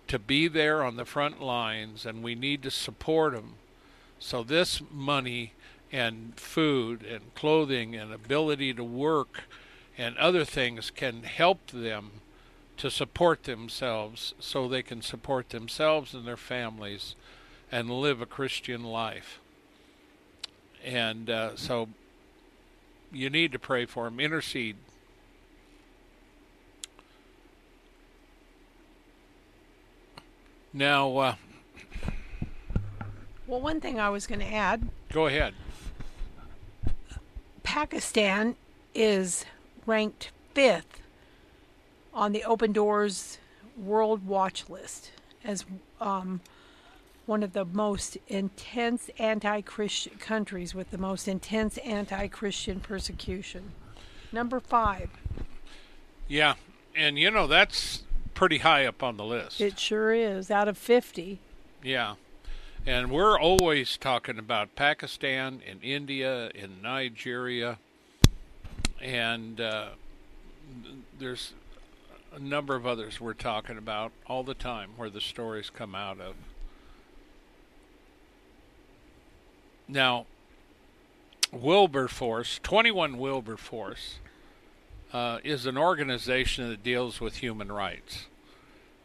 [0.09, 3.53] to be there on the front lines, and we need to support them.
[4.19, 5.53] So this money
[5.89, 9.43] and food and clothing and ability to work
[9.97, 12.11] and other things can help them
[12.75, 17.15] to support themselves so they can support themselves and their families
[17.71, 19.39] and live a Christian life.
[20.83, 21.87] And uh, so
[23.13, 24.75] you need to pray for them, intercede.
[30.73, 31.35] Now, uh,
[33.47, 35.53] well, one thing I was going to add go ahead.
[37.63, 38.55] Pakistan
[38.95, 39.45] is
[39.85, 41.01] ranked fifth
[42.13, 43.37] on the Open Doors
[43.77, 45.11] World Watch List
[45.43, 45.65] as
[45.99, 46.41] um,
[47.25, 53.71] one of the most intense anti-Christian countries with the most intense anti-Christian persecution.
[54.31, 55.09] Number five.
[56.27, 56.55] Yeah,
[56.95, 58.03] and you know that's
[58.33, 59.61] pretty high up on the list.
[59.61, 61.39] It sure is, out of fifty.
[61.83, 62.15] Yeah,
[62.85, 67.77] and we're always talking about Pakistan and India and Nigeria,
[69.01, 69.89] and uh,
[71.19, 71.53] there's
[72.33, 76.19] a number of others we're talking about all the time where the stories come out
[76.19, 76.35] of.
[79.87, 80.25] Now,
[81.51, 84.19] Wilberforce, 21 Wilberforce,
[85.13, 88.27] uh, is an organization that deals with human rights.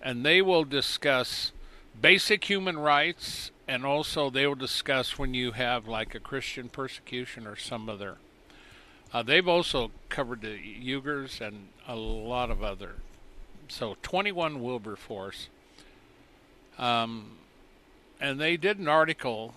[0.01, 1.53] And they will discuss
[2.01, 7.47] basic human rights, and also they will discuss when you have like a Christian persecution
[7.47, 8.19] or some other.
[9.13, 12.97] Uh, they've also covered the Uyghurs and a lot of other.
[13.69, 15.49] So 21 Wilberforce.
[16.79, 17.39] Um,
[18.21, 19.55] and they did an article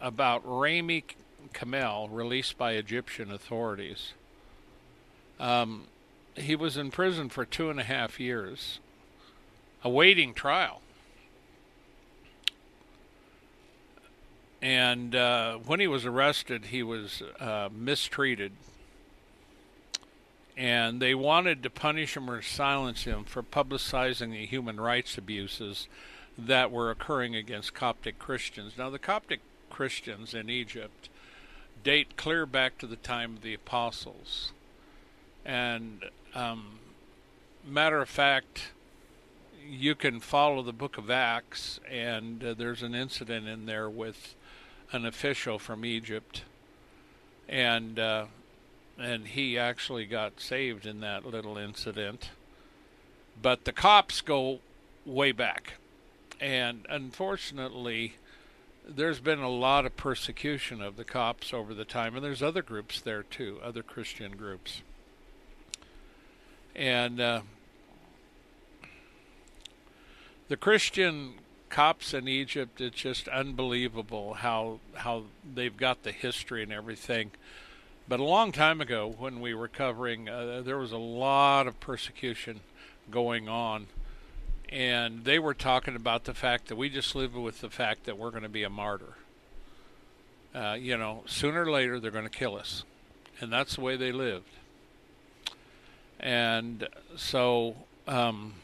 [0.00, 1.04] about Rami
[1.52, 4.12] Kamel, released by Egyptian authorities.
[5.38, 5.84] Um,
[6.34, 8.80] he was in prison for two and a half years,
[9.82, 10.80] awaiting trial.
[14.60, 18.52] And uh, when he was arrested, he was uh, mistreated.
[20.56, 25.86] And they wanted to punish him or silence him for publicizing the human rights abuses
[26.36, 28.72] that were occurring against Coptic Christians.
[28.76, 31.08] Now, the Coptic Christians in Egypt
[31.84, 34.52] date clear back to the time of the apostles.
[35.48, 36.78] And um,
[37.66, 38.72] matter of fact,
[39.66, 44.34] you can follow the book of Acts, and uh, there's an incident in there with
[44.92, 46.42] an official from Egypt,
[47.48, 48.26] and uh,
[48.98, 52.28] and he actually got saved in that little incident.
[53.40, 54.58] But the Copts go
[55.06, 55.74] way back,
[56.42, 58.16] and unfortunately,
[58.86, 62.62] there's been a lot of persecution of the Copts over the time, and there's other
[62.62, 64.82] groups there too, other Christian groups.
[66.78, 67.40] And uh,
[70.48, 71.34] the Christian
[71.68, 75.24] Copts in Egypt, it's just unbelievable how how
[75.54, 77.32] they've got the history and everything.
[78.08, 81.78] But a long time ago, when we were covering, uh, there was a lot of
[81.80, 82.60] persecution
[83.10, 83.88] going on
[84.70, 88.18] and they were talking about the fact that we just live with the fact that
[88.18, 89.14] we're going to be a martyr.
[90.54, 92.84] Uh, you know, sooner or later they're going to kill us,
[93.40, 94.48] and that's the way they lived.
[96.20, 98.54] And so, um,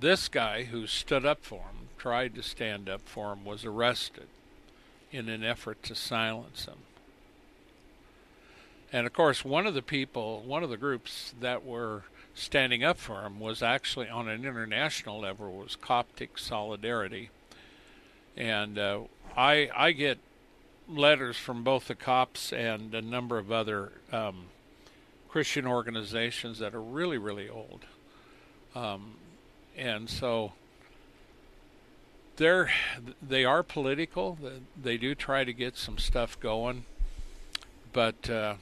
[0.00, 4.26] this guy who stood up for him, tried to stand up for him, was arrested
[5.12, 6.78] in an effort to silence him.
[8.92, 12.02] And of course, one of the people, one of the groups that were
[12.34, 17.30] standing up for him was actually on an international level was Coptic Solidarity.
[18.36, 19.02] And uh,
[19.36, 20.18] I I get
[20.96, 24.46] letters from both the Copts and a number of other um,
[25.28, 27.84] Christian organizations that are really really old.
[28.74, 29.14] Um,
[29.76, 30.52] and so
[32.36, 32.70] they're
[33.20, 34.38] they are political.
[34.80, 36.84] They do try to get some stuff going,
[37.92, 38.54] but uh,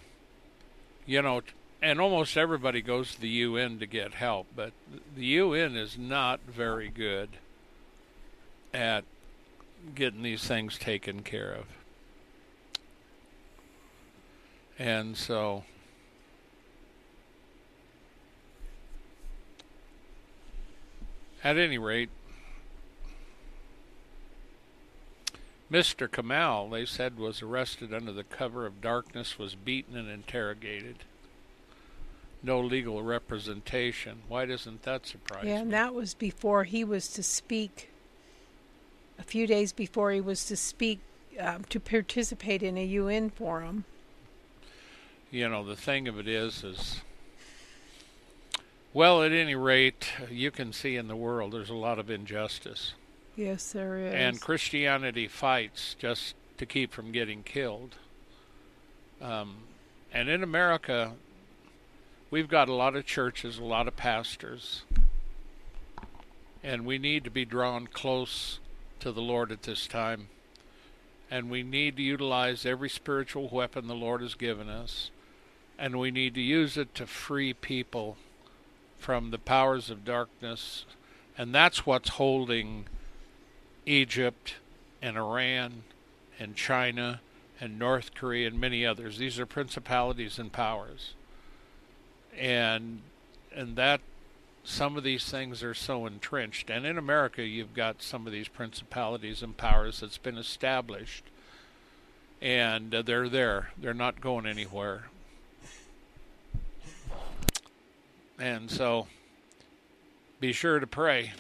[1.06, 1.42] you know,
[1.82, 4.72] and almost everybody goes to the UN to get help, but
[5.16, 7.30] the UN is not very good
[8.72, 9.04] at
[9.94, 11.79] getting these things taken care of.
[14.80, 15.64] And so
[21.44, 22.08] at any rate
[25.70, 26.10] Mr.
[26.10, 31.04] Kamel, they said, was arrested under the cover of darkness, was beaten and interrogated.
[32.42, 34.22] No legal representation.
[34.26, 35.60] Why doesn't that surprise yeah, me?
[35.60, 37.90] and that was before he was to speak.
[39.16, 40.98] A few days before he was to speak
[41.38, 43.84] um, to participate in a UN forum.
[45.30, 47.00] You know, the thing of it is, is
[48.92, 52.94] well, at any rate, you can see in the world there's a lot of injustice.
[53.36, 54.12] Yes, there is.
[54.12, 57.94] And Christianity fights just to keep from getting killed.
[59.22, 59.58] Um,
[60.12, 61.12] and in America,
[62.30, 64.82] we've got a lot of churches, a lot of pastors,
[66.62, 68.58] and we need to be drawn close
[68.98, 70.28] to the Lord at this time.
[71.30, 75.10] And we need to utilize every spiritual weapon the Lord has given us,
[75.80, 78.18] and we need to use it to free people
[78.98, 80.84] from the powers of darkness.
[81.38, 82.84] And that's what's holding
[83.86, 84.56] Egypt
[85.00, 85.84] and Iran
[86.38, 87.22] and China
[87.58, 89.16] and North Korea and many others.
[89.16, 91.14] These are principalities and powers.
[92.36, 93.00] And
[93.52, 94.02] and that
[94.62, 96.68] some of these things are so entrenched.
[96.68, 101.24] And in America you've got some of these principalities and powers that's been established.
[102.42, 103.70] And uh, they're there.
[103.78, 105.04] They're not going anywhere.
[108.41, 109.07] And so
[110.41, 111.32] be sure to pray.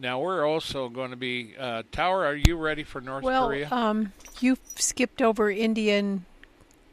[0.00, 2.24] Now we're also going to be uh, Tower.
[2.24, 3.68] Are you ready for North well, Korea?
[3.70, 6.24] um, you skipped over Indian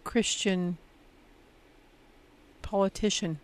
[0.03, 0.77] Christian
[2.61, 3.39] politician.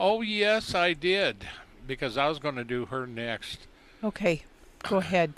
[0.00, 1.46] Oh yes, I did
[1.86, 3.68] because I was going to do her next.
[4.02, 4.42] Okay,
[4.82, 5.34] go ahead.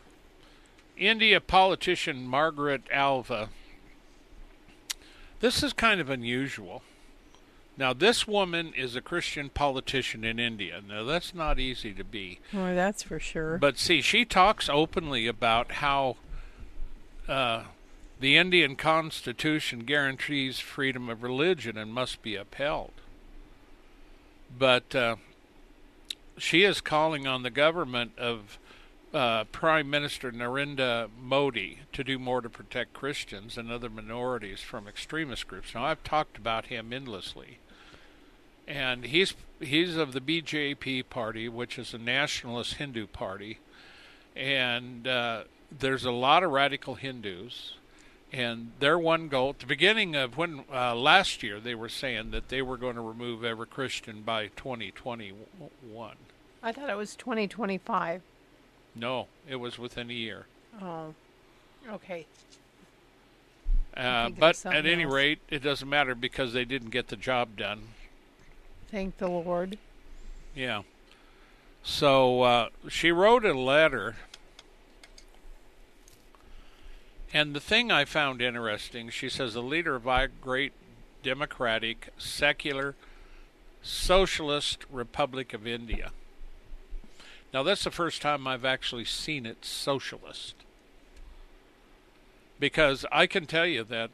[0.96, 3.50] India politician Margaret Alva.
[5.40, 6.82] This is kind of unusual.
[7.78, 10.80] Now, this woman is a Christian politician in India.
[10.86, 12.40] Now, that's not easy to be.
[12.52, 13.58] Well, that's for sure.
[13.58, 16.16] But see, she talks openly about how
[17.28, 17.64] uh,
[18.18, 22.92] the Indian Constitution guarantees freedom of religion and must be upheld.
[24.58, 25.16] But uh,
[26.38, 28.58] she is calling on the government of
[29.16, 34.86] uh, Prime Minister Narendra Modi to do more to protect Christians and other minorities from
[34.86, 35.74] extremist groups.
[35.74, 37.58] Now, I've talked about him endlessly
[38.66, 43.58] and he's he's of the BJP party, which is a nationalist Hindu party,
[44.34, 45.44] and uh,
[45.76, 47.74] there's a lot of radical Hindus,
[48.32, 52.32] and their one goal at the beginning of when uh, last year they were saying
[52.32, 56.16] that they were going to remove every Christian by 2021.
[56.62, 58.22] I thought it was 2025.
[58.96, 60.46] No, it was within a year.
[60.82, 61.14] Oh,
[61.92, 62.26] okay.
[63.96, 65.12] Uh, but at any else.
[65.12, 67.82] rate, it doesn't matter because they didn't get the job done.
[68.90, 69.78] Thank the Lord.
[70.54, 70.82] Yeah.
[71.82, 74.16] So uh, she wrote a letter.
[77.32, 80.72] And the thing I found interesting, she says, the leader of our great
[81.22, 82.94] democratic, secular,
[83.82, 86.12] socialist Republic of India.
[87.56, 90.56] Now, that's the first time I've actually seen it socialist.
[92.60, 94.10] Because I can tell you that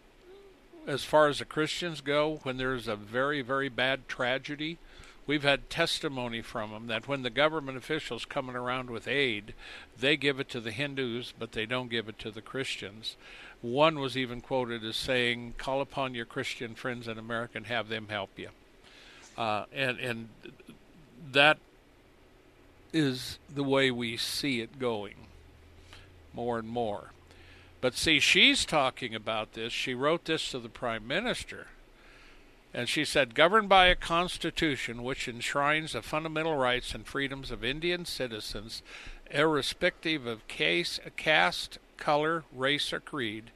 [0.86, 4.78] as far as the Christians go, when there's a very, very bad tragedy,
[5.26, 9.54] we've had testimony from them that when the government officials coming around with aid,
[9.98, 13.16] they give it to the Hindus, but they don't give it to the Christians.
[13.60, 17.88] One was even quoted as saying, "Call upon your Christian friends in America and have
[17.88, 18.50] them help you,"
[19.36, 20.28] uh, and and
[21.32, 21.58] that
[22.92, 25.14] is the way we see it going
[26.34, 27.10] more and more.
[27.80, 29.72] But see, she's talking about this.
[29.72, 31.66] She wrote this to the Prime Minister.
[32.74, 37.62] And she said, governed by a constitution which enshrines the fundamental rights and freedoms of
[37.62, 38.82] Indian citizens,
[39.30, 43.50] irrespective of case, caste, color, race, or creed,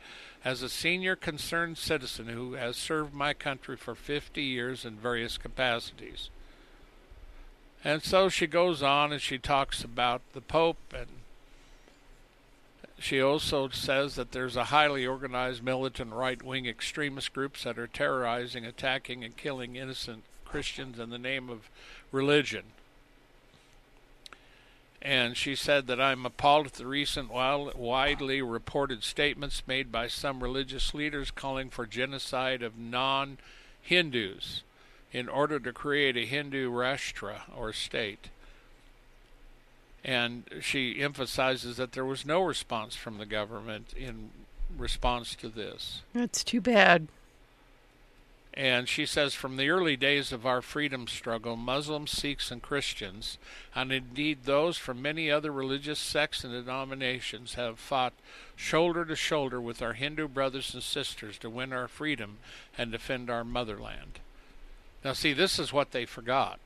[0.45, 5.39] as a senior concerned citizen who has served my country for 50 years in various
[5.39, 6.28] capacities.
[7.85, 11.07] And so she goes on and she talks about the Pope and
[12.99, 17.87] she also says that there's a highly organized militant right wing extremist groups that are
[17.87, 21.68] terrorizing, attacking, and killing innocent Christians in the name of
[22.11, 22.64] religion.
[25.03, 30.43] And she said that I'm appalled at the recent widely reported statements made by some
[30.43, 33.39] religious leaders calling for genocide of non
[33.83, 34.62] Hindus
[35.12, 38.28] in order to create a Hindu Rashtra or state
[40.07, 44.30] and she emphasizes that there was no response from the government in
[44.78, 46.02] response to this.
[46.14, 47.09] That's too bad.
[48.54, 53.36] And she says, from the early days of our freedom struggle, Muslims, Sikhs, and Christians,
[53.74, 58.14] and indeed those from many other religious sects and denominations, have fought
[58.54, 62.38] shoulder to shoulder with our Hindu brothers and sisters to win our freedom
[62.78, 64.20] and defend our motherland.
[65.07, 66.59] Now, see, this is what they forgot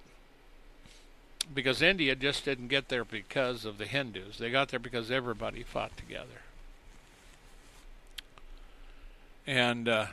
[1.54, 4.38] because India just didn't get there because of the Hindus.
[4.38, 6.40] They got there because everybody fought together.
[9.46, 10.06] And uh,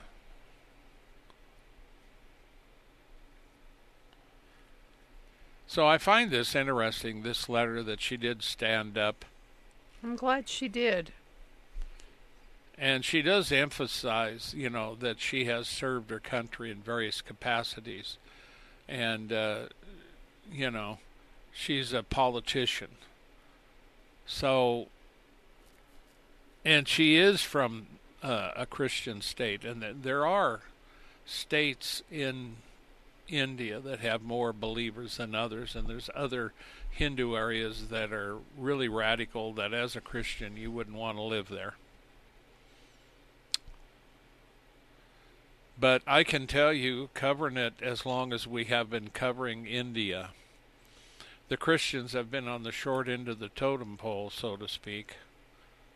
[5.66, 9.24] so I find this interesting, this letter that she did stand up.
[10.04, 11.14] I'm glad she did.
[12.78, 18.18] And she does emphasize, you know, that she has served her country in various capacities.
[18.88, 19.60] And, uh,
[20.52, 21.00] you know,
[21.52, 22.90] she's a politician.
[24.28, 24.88] So,
[26.64, 27.88] and she is from
[28.22, 30.62] uh, a Christian state, and there are
[31.26, 32.58] states in
[33.28, 36.54] India that have more believers than others, and there's other
[36.92, 41.50] Hindu areas that are really radical that as a Christian you wouldn't want to live
[41.50, 41.76] there.
[45.80, 50.30] But I can tell you, covering it as long as we have been covering India,
[51.50, 55.18] the Christians have been on the short end of the totem pole, so to speak,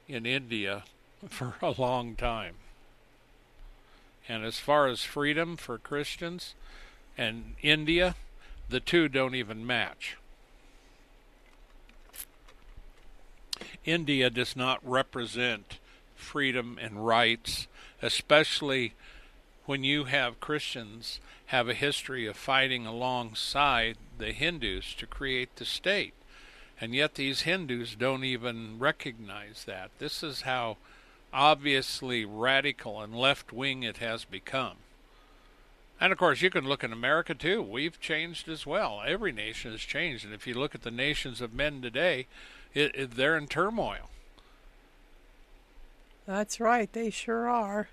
[0.07, 0.83] in India
[1.29, 2.55] for a long time.
[4.29, 6.53] And as far as freedom for Christians
[7.17, 8.15] and India,
[8.69, 10.15] the two don't even match.
[13.83, 15.79] India does not represent
[16.15, 17.67] freedom and rights,
[18.01, 18.93] especially
[19.71, 25.63] when you have Christians have a history of fighting alongside the Hindus to create the
[25.63, 26.13] state.
[26.81, 29.89] And yet these Hindus don't even recognize that.
[29.97, 30.75] This is how
[31.31, 34.75] obviously radical and left wing it has become.
[36.01, 37.61] And of course, you can look in America too.
[37.61, 39.01] We've changed as well.
[39.07, 40.25] Every nation has changed.
[40.25, 42.27] And if you look at the nations of men today,
[42.73, 44.09] it, it, they're in turmoil.
[46.25, 46.91] That's right.
[46.91, 47.87] They sure are.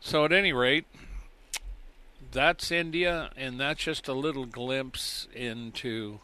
[0.00, 0.86] So, at any rate,
[2.32, 6.20] that's India, and that's just a little glimpse into.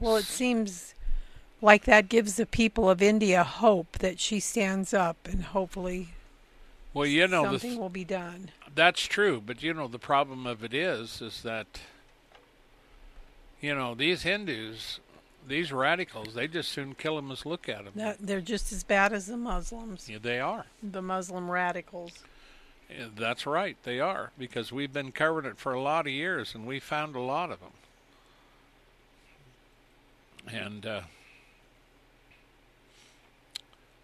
[0.00, 0.94] Well, it seems
[1.62, 6.08] like that gives the people of India hope that she stands up and hopefully
[6.96, 8.50] well, you know, something th- will be done.
[8.74, 11.80] That's true, but you know the problem of it is is that
[13.60, 15.00] you know these Hindus,
[15.46, 18.16] these radicals, they just soon kill them as look at them.
[18.18, 20.08] They're just as bad as the Muslims.
[20.08, 20.64] Yeah, they are.
[20.82, 22.12] The Muslim radicals.
[23.16, 26.66] That's right, they are because we've been covering it for a lot of years and
[26.66, 27.72] we found a lot of them.
[30.48, 31.00] And uh,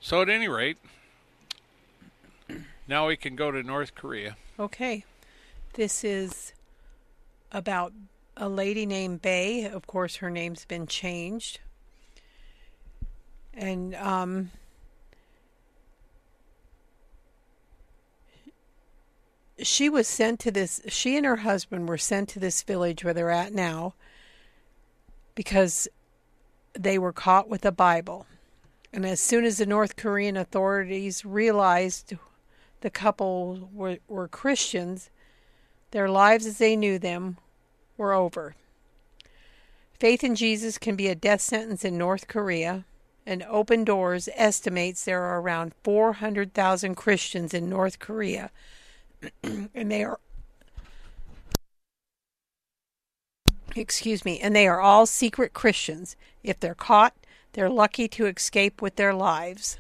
[0.01, 0.78] so, at any rate,
[2.89, 4.37] now we can go to North Korea.
[4.59, 5.05] Okay.
[5.74, 6.53] This is
[7.53, 7.93] about
[8.37, 9.64] a lady named Bay.
[9.64, 11.61] Of course, her name's been changed.
[13.55, 14.51] And um,
[19.61, 23.14] she was sent to this, she and her husband were sent to this village where
[23.14, 23.94] they're at now
[25.34, 25.88] because
[26.74, 28.26] they were caught with a Bible.
[28.92, 32.14] And as soon as the North Korean authorities realized
[32.80, 35.11] the couple were, were Christians,
[35.92, 37.38] their lives as they knew them
[37.96, 38.55] were over.
[39.98, 42.84] Faith in Jesus can be a death sentence in North Korea,
[43.24, 48.50] and Open Doors estimates there are around 400,000 Christians in North Korea,
[49.43, 50.18] and they are
[53.75, 56.16] excuse me, and they are all secret Christians.
[56.43, 57.14] If they're caught,
[57.53, 59.79] they're lucky to escape with their lives.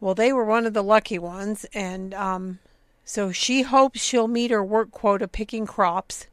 [0.00, 2.58] Well, they were one of the lucky ones, and um,
[3.04, 6.26] so she hopes she'll meet her work quota picking crops.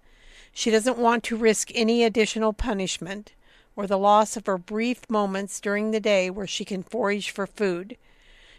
[0.51, 3.33] She doesn't want to risk any additional punishment
[3.75, 7.47] or the loss of her brief moments during the day where she can forage for
[7.47, 7.97] food.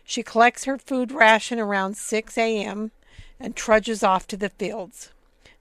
[0.05, 2.91] She collects her food ration around 6 a.m.
[3.41, 5.11] and trudges off to the fields.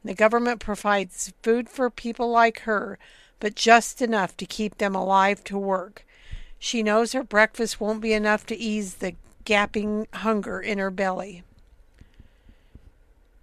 [0.04, 3.00] The government provides food for people like her
[3.44, 6.06] but just enough to keep them alive to work.
[6.60, 11.44] She knows her breakfast won't be enough to ease the gaping hunger in her belly.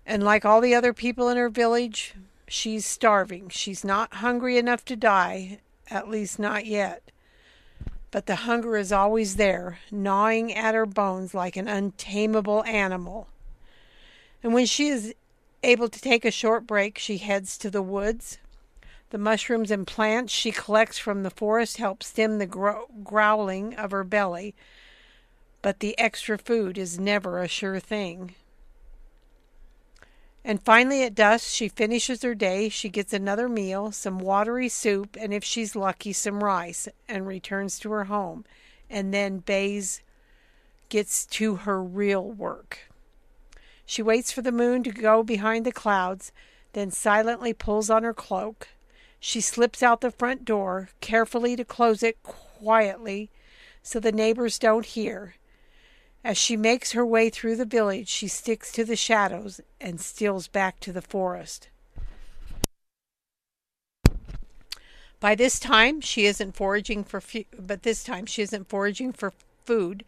[0.06, 2.14] And like all the other people in her village,
[2.48, 3.50] she's starving.
[3.50, 5.58] She's not hungry enough to die,
[5.90, 7.09] at least not yet.
[8.10, 13.28] But the hunger is always there, gnawing at her bones like an untamable animal.
[14.42, 15.14] And when she is
[15.62, 18.38] able to take a short break, she heads to the woods,
[19.10, 22.46] the mushrooms and plants she collects from the forest help stem the
[23.04, 24.54] growling of her belly,
[25.62, 28.34] but the extra food is never a sure thing.
[30.44, 32.68] And finally, at dusk, she finishes her day.
[32.68, 37.78] She gets another meal, some watery soup, and if she's lucky, some rice, and returns
[37.80, 38.44] to her home.
[38.88, 40.00] And then Bays
[40.88, 42.90] gets to her real work.
[43.84, 46.32] She waits for the moon to go behind the clouds,
[46.72, 48.68] then silently pulls on her cloak.
[49.18, 53.30] She slips out the front door, carefully to close it quietly
[53.82, 55.34] so the neighbors don't hear.
[56.22, 60.48] As she makes her way through the village, she sticks to the shadows and steals
[60.48, 61.68] back to the forest.
[65.18, 69.32] By this time, she isn't foraging for fu- but this time she isn't foraging for
[69.64, 70.04] food.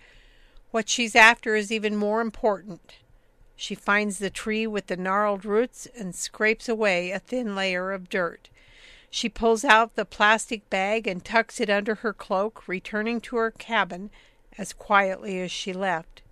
[0.71, 2.97] What she's after is even more important.
[3.57, 8.09] She finds the tree with the gnarled roots and scrapes away a thin layer of
[8.09, 8.49] dirt.
[9.11, 13.51] She pulls out the plastic bag and tucks it under her cloak, returning to her
[13.51, 14.11] cabin
[14.59, 16.23] as quietly as she left.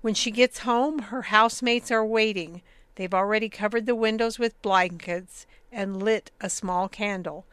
[0.00, 2.62] When she gets home, her housemates are waiting.
[2.94, 7.44] They've already covered the windows with blankets and lit a small candle.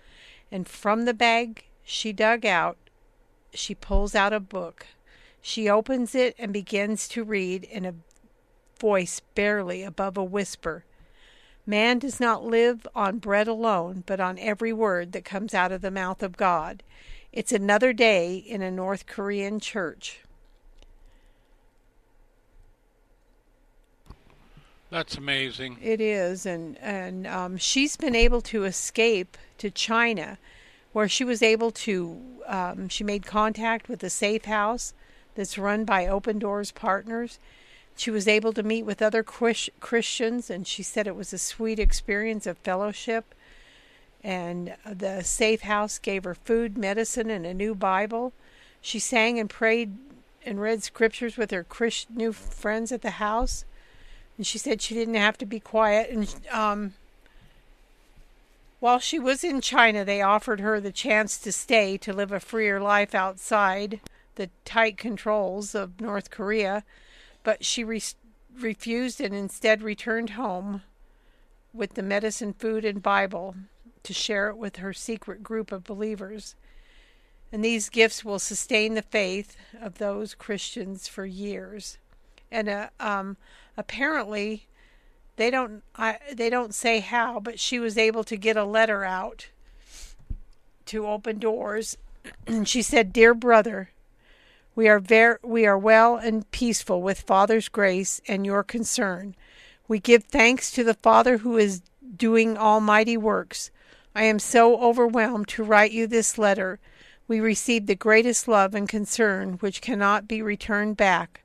[0.52, 2.78] And from the bag she dug out,
[3.54, 4.86] she pulls out a book.
[5.42, 7.96] She opens it and begins to read in a
[8.80, 10.86] voice barely above a whisper.
[11.66, 15.82] Man does not live on bread alone, but on every word that comes out of
[15.82, 16.84] the mouth of God.
[17.34, 20.20] It's another day in a North Korean church.
[24.92, 25.80] That's amazing.
[25.82, 30.38] It is, and and um, she's been able to escape to China,
[30.92, 32.22] where she was able to.
[32.46, 34.94] Um, she made contact with a safe house
[35.34, 37.40] that's run by Open Doors Partners.
[37.96, 41.80] She was able to meet with other Christians, and she said it was a sweet
[41.80, 43.34] experience of fellowship
[44.24, 48.32] and the safe house gave her food, medicine, and a new Bible.
[48.82, 49.98] She sang and prayed
[50.46, 51.66] and read scriptures with her
[52.10, 53.66] new friends at the house.
[54.38, 56.10] And she said she didn't have to be quiet.
[56.10, 56.94] And um,
[58.80, 62.40] while she was in China, they offered her the chance to stay to live a
[62.40, 64.00] freer life outside
[64.36, 66.84] the tight controls of North Korea.
[67.44, 68.02] But she re-
[68.58, 70.82] refused and instead returned home
[71.74, 73.56] with the medicine, food, and Bible
[74.04, 76.56] to share it with her secret group of believers.
[77.52, 81.98] And these gifts will sustain the faith of those Christians for years.
[82.52, 83.38] And uh, um,
[83.78, 84.68] apparently,
[85.36, 89.04] they don't I, they don't say how, but she was able to get a letter
[89.04, 89.50] out
[90.88, 91.98] to open doors.
[92.48, 93.90] and she said, "Dear brother,
[94.76, 99.36] we are ver- we are well and peaceful with Father's grace and your concern.
[99.88, 101.82] We give thanks to the Father who is
[102.16, 103.72] doing almighty works.
[104.16, 106.80] I am so overwhelmed to write you this letter.
[107.28, 111.44] We receive the greatest love and concern which cannot be returned back.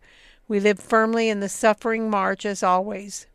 [0.49, 3.27] We live firmly in the suffering march as always.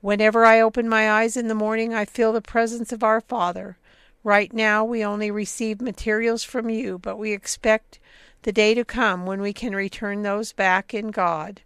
[0.00, 3.76] Whenever I open my eyes in the morning, I feel the presence of our Father.
[4.24, 7.98] Right now, we only receive materials from you, but we expect
[8.42, 11.60] the day to come when we can return those back in God.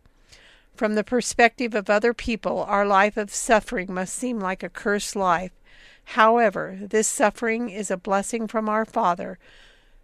[0.74, 5.14] From the perspective of other people, our life of suffering must seem like a cursed
[5.14, 5.52] life.
[6.14, 9.38] However, this suffering is a blessing from our Father,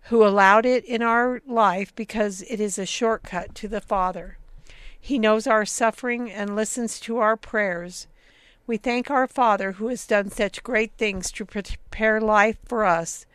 [0.03, 4.39] who allowed it in our life because it is a shortcut to the Father.
[5.01, 8.07] He knows our suffering and listens to our prayers.
[8.69, 13.27] We thank our Father who has done such great things to prepare life for us.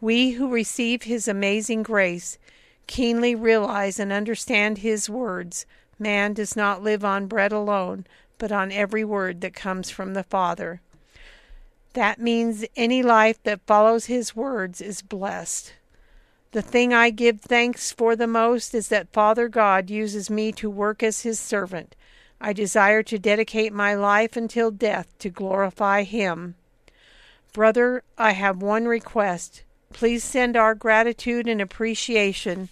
[0.00, 2.38] We who receive His amazing grace
[2.86, 5.66] keenly realize and understand His words
[5.98, 8.06] Man does not live on bread alone,
[8.38, 10.80] but on every word that comes from the Father.
[11.94, 15.72] That means any life that follows His words is blessed.
[16.50, 20.68] The thing I give thanks for the most is that Father God uses me to
[20.68, 21.96] work as His servant.
[22.40, 26.56] I desire to dedicate my life until death to glorify Him.
[27.52, 29.62] Brother, I have one request.
[29.92, 32.70] Please send our gratitude and appreciation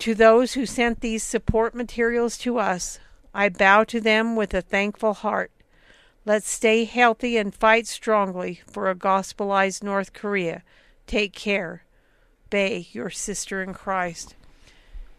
[0.00, 2.98] to those who sent these support materials to us.
[3.32, 5.52] I bow to them with a thankful heart.
[6.26, 10.64] Let's stay healthy and fight strongly for a gospelized North Korea.
[11.06, 11.84] Take care.
[12.50, 14.34] Bay, your sister in Christ.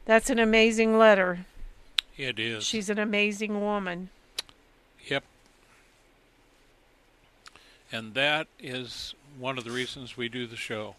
[0.03, 1.45] That's an amazing letter.
[2.17, 2.65] It is.
[2.65, 4.09] She's an amazing woman.
[5.07, 5.23] Yep.
[7.89, 10.95] And that is one of the reasons we do the show.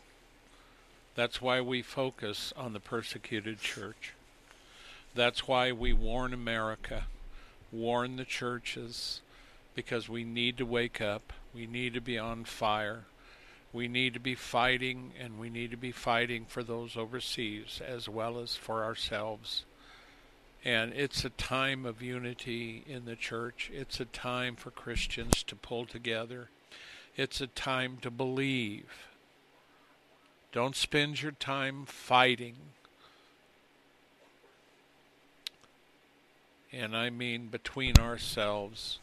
[1.17, 4.15] That's why we focus on the persecuted church.
[5.15, 7.05] That's why we warn America,
[7.71, 9.21] warn the churches,
[9.79, 11.33] because we need to wake up.
[11.55, 13.05] We need to be on fire.
[13.73, 18.09] We need to be fighting, and we need to be fighting for those overseas as
[18.09, 19.65] well as for ourselves.
[20.65, 23.71] And it's a time of unity in the church.
[23.73, 26.49] It's a time for Christians to pull together.
[27.17, 29.07] It's a time to believe.
[30.51, 32.57] Don't spend your time fighting.
[36.73, 38.99] And I mean between ourselves.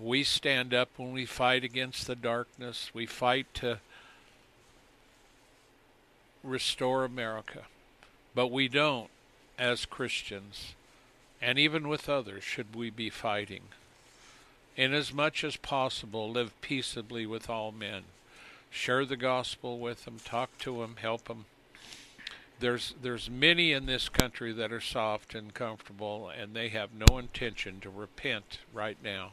[0.00, 2.90] We stand up when we fight against the darkness.
[2.94, 3.80] We fight to
[6.44, 7.62] restore America.
[8.34, 9.10] But we don't
[9.58, 10.74] as Christians,
[11.42, 13.62] and even with others, should we be fighting.
[14.76, 18.04] In as much as possible, live peaceably with all men.
[18.70, 21.46] Share the gospel with them, talk to them, help them.
[22.60, 27.18] There's there's many in this country that are soft and comfortable, and they have no
[27.18, 29.32] intention to repent right now.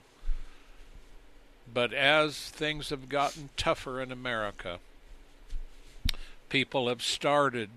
[1.71, 4.79] But as things have gotten tougher in America,
[6.49, 7.69] people have started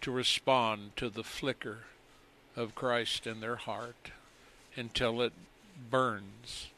[0.00, 1.80] to respond to the flicker
[2.56, 4.10] of Christ in their heart
[4.76, 5.32] until it
[5.90, 6.68] burns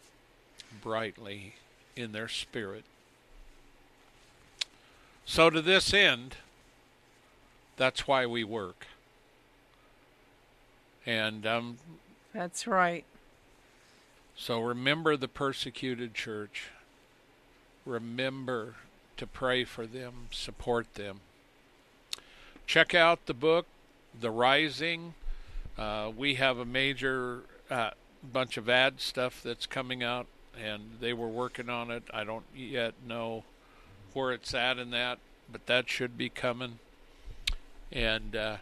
[0.83, 1.55] brightly
[1.97, 2.85] in their spirit.
[5.25, 6.37] So, to this end,
[7.77, 8.87] that's why we work.
[11.07, 11.79] And um,
[12.33, 13.05] that's right.
[14.37, 16.69] So remember the persecuted church.
[17.87, 18.75] Remember
[19.17, 21.21] to pray for them, support them.
[22.67, 23.67] Check out the book,
[24.19, 25.15] The Rising.
[25.79, 27.91] Uh, we have a major uh,
[28.33, 30.27] bunch of ad stuff that's coming out,
[30.61, 32.03] and they were working on it.
[32.13, 33.45] I don't yet know
[34.15, 35.19] where it's at in that,
[35.51, 36.79] but that should be coming.
[37.93, 38.57] And uh,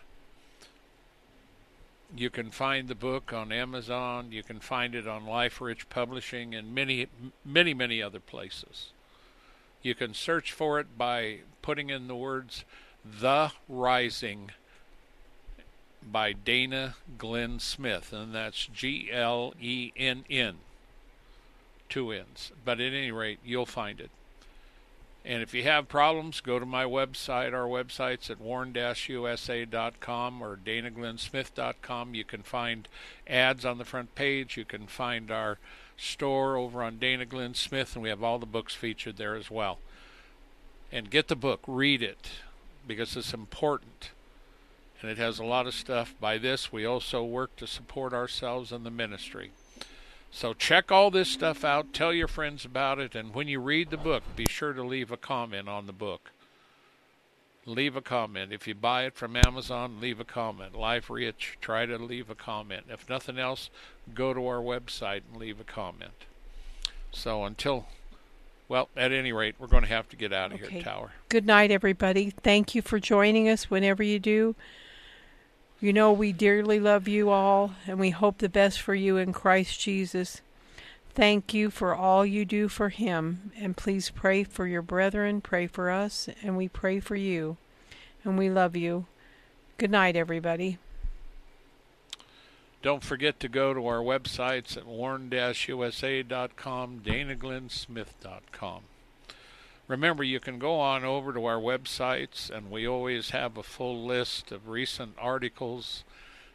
[2.16, 4.32] you can find the book on Amazon.
[4.32, 7.06] You can find it on LifeRich Publishing and many,
[7.44, 8.90] many, many other places.
[9.82, 12.64] You can search for it by putting in the words
[13.04, 14.52] "The Rising"
[16.02, 20.58] by Dana Glenn Smith, and that's G L E N N,
[21.88, 22.52] two N's.
[22.64, 24.10] But at any rate, you'll find it.
[25.24, 27.52] And if you have problems, go to my website.
[27.52, 32.14] Our website's at warn-usa.com or danaglennsmith.com.
[32.14, 32.88] You can find
[33.28, 34.56] ads on the front page.
[34.56, 35.58] You can find our
[35.96, 39.48] store over on Dana Glenn Smith, and we have all the books featured there as
[39.48, 39.78] well.
[40.90, 42.30] And get the book, read it,
[42.86, 44.10] because it's important.
[45.00, 46.14] And it has a lot of stuff.
[46.20, 49.52] By this, we also work to support ourselves and the ministry.
[50.34, 53.90] So check all this stuff out, tell your friends about it, and when you read
[53.90, 56.30] the book, be sure to leave a comment on the book.
[57.66, 58.50] Leave a comment.
[58.50, 60.72] If you buy it from Amazon, leave a comment.
[60.72, 62.86] LifeRich, try to leave a comment.
[62.88, 63.70] If nothing else,
[64.14, 66.24] go to our website and leave a comment.
[67.12, 67.86] So until,
[68.68, 70.76] well, at any rate, we're going to have to get out of okay.
[70.76, 71.12] here, Tower.
[71.28, 72.30] Good night, everybody.
[72.30, 74.56] Thank you for joining us whenever you do.
[75.82, 79.32] You know, we dearly love you all, and we hope the best for you in
[79.32, 80.40] Christ Jesus.
[81.12, 85.66] Thank you for all you do for Him, and please pray for your brethren, pray
[85.66, 87.56] for us, and we pray for you.
[88.22, 89.06] And we love you.
[89.76, 90.78] Good night, everybody.
[92.80, 95.40] Don't forget to go to our websites at warn-usa.com,
[97.04, 98.82] danaglennsmith.com.
[99.92, 104.06] Remember, you can go on over to our websites, and we always have a full
[104.06, 106.02] list of recent articles,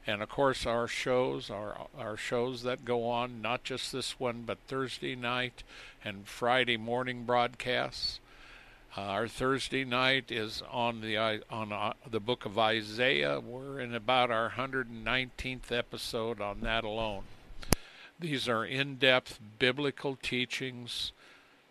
[0.08, 4.42] and of course our shows, our our shows that go on, not just this one,
[4.42, 5.62] but Thursday night
[6.04, 8.20] and Friday morning broadcasts.
[8.98, 13.40] Uh, our Thursday night is on the on uh, the book of Isaiah.
[13.40, 17.26] We're in about our 119th episode on that alone.
[18.20, 21.12] These are in-depth biblical teachings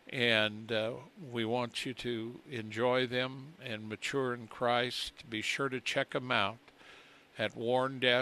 [0.09, 0.92] and uh,
[1.32, 5.28] we want you to enjoy them and mature in Christ.
[5.28, 6.59] Be sure to check them out
[7.38, 8.18] at warn-usa.com,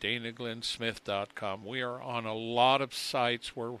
[0.00, 1.64] danaglennsmith.com.
[1.64, 3.74] We are on a lot of sites where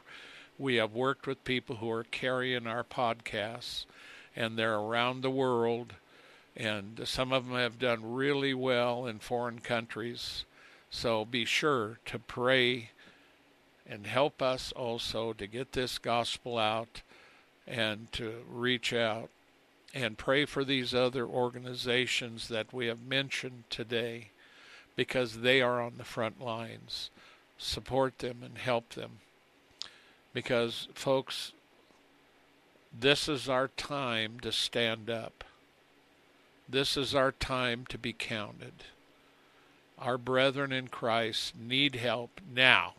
[0.58, 3.84] we have worked with people who are carrying our podcasts,
[4.34, 5.92] and they're around the world,
[6.56, 10.46] and some of them have done really well in foreign countries.
[10.88, 12.90] So be sure to pray
[13.88, 17.02] and help us also to get this gospel out
[17.66, 19.30] and to reach out
[19.94, 24.30] and pray for these other organizations that we have mentioned today
[24.96, 27.10] because they are on the front lines.
[27.58, 29.18] Support them and help them.
[30.32, 31.52] Because, folks,
[32.98, 35.44] this is our time to stand up.
[36.68, 38.84] This is our time to be counted.
[39.98, 42.94] Our brethren in Christ need help now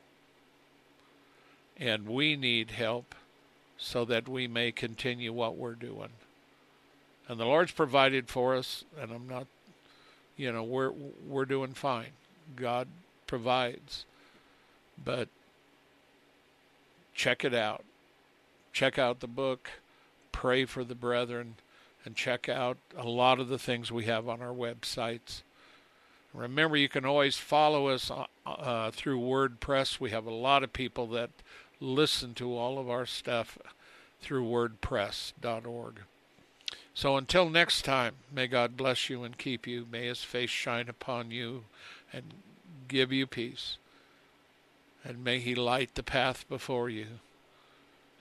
[1.79, 3.15] and we need help
[3.77, 6.09] so that we may continue what we're doing.
[7.27, 9.47] And the Lord's provided for us, and I'm not,
[10.35, 10.91] you know, we're
[11.27, 12.11] we're doing fine.
[12.55, 12.87] God
[13.27, 14.05] provides,
[15.03, 15.27] but
[17.13, 17.83] check it out.
[18.71, 19.69] Check out the book.
[20.31, 21.55] Pray for the brethren,
[22.05, 25.41] and check out a lot of the things we have on our websites.
[26.33, 29.99] Remember, you can always follow us uh, uh, through WordPress.
[29.99, 31.31] We have a lot of people that
[31.79, 33.57] listen to all of our stuff
[34.21, 36.01] through wordpress.org.
[36.93, 39.85] So until next time, may God bless you and keep you.
[39.91, 41.65] May his face shine upon you
[42.11, 42.23] and
[42.87, 43.77] give you peace.
[45.03, 47.05] And may he light the path before you.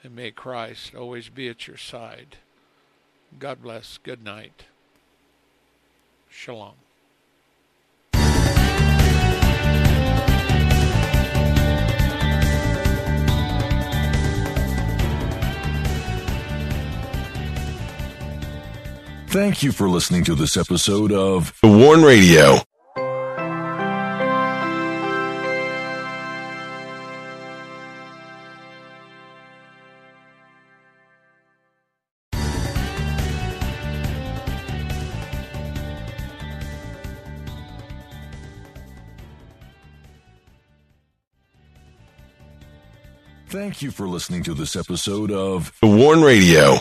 [0.02, 2.36] And may Christ always be at your side.
[3.38, 3.98] God bless.
[3.98, 4.64] Good night.
[6.28, 6.85] Shalom.
[19.28, 22.58] Thank you for listening to this episode of The Warn Radio.
[43.48, 46.78] Thank you for listening to this episode of The Warn Radio.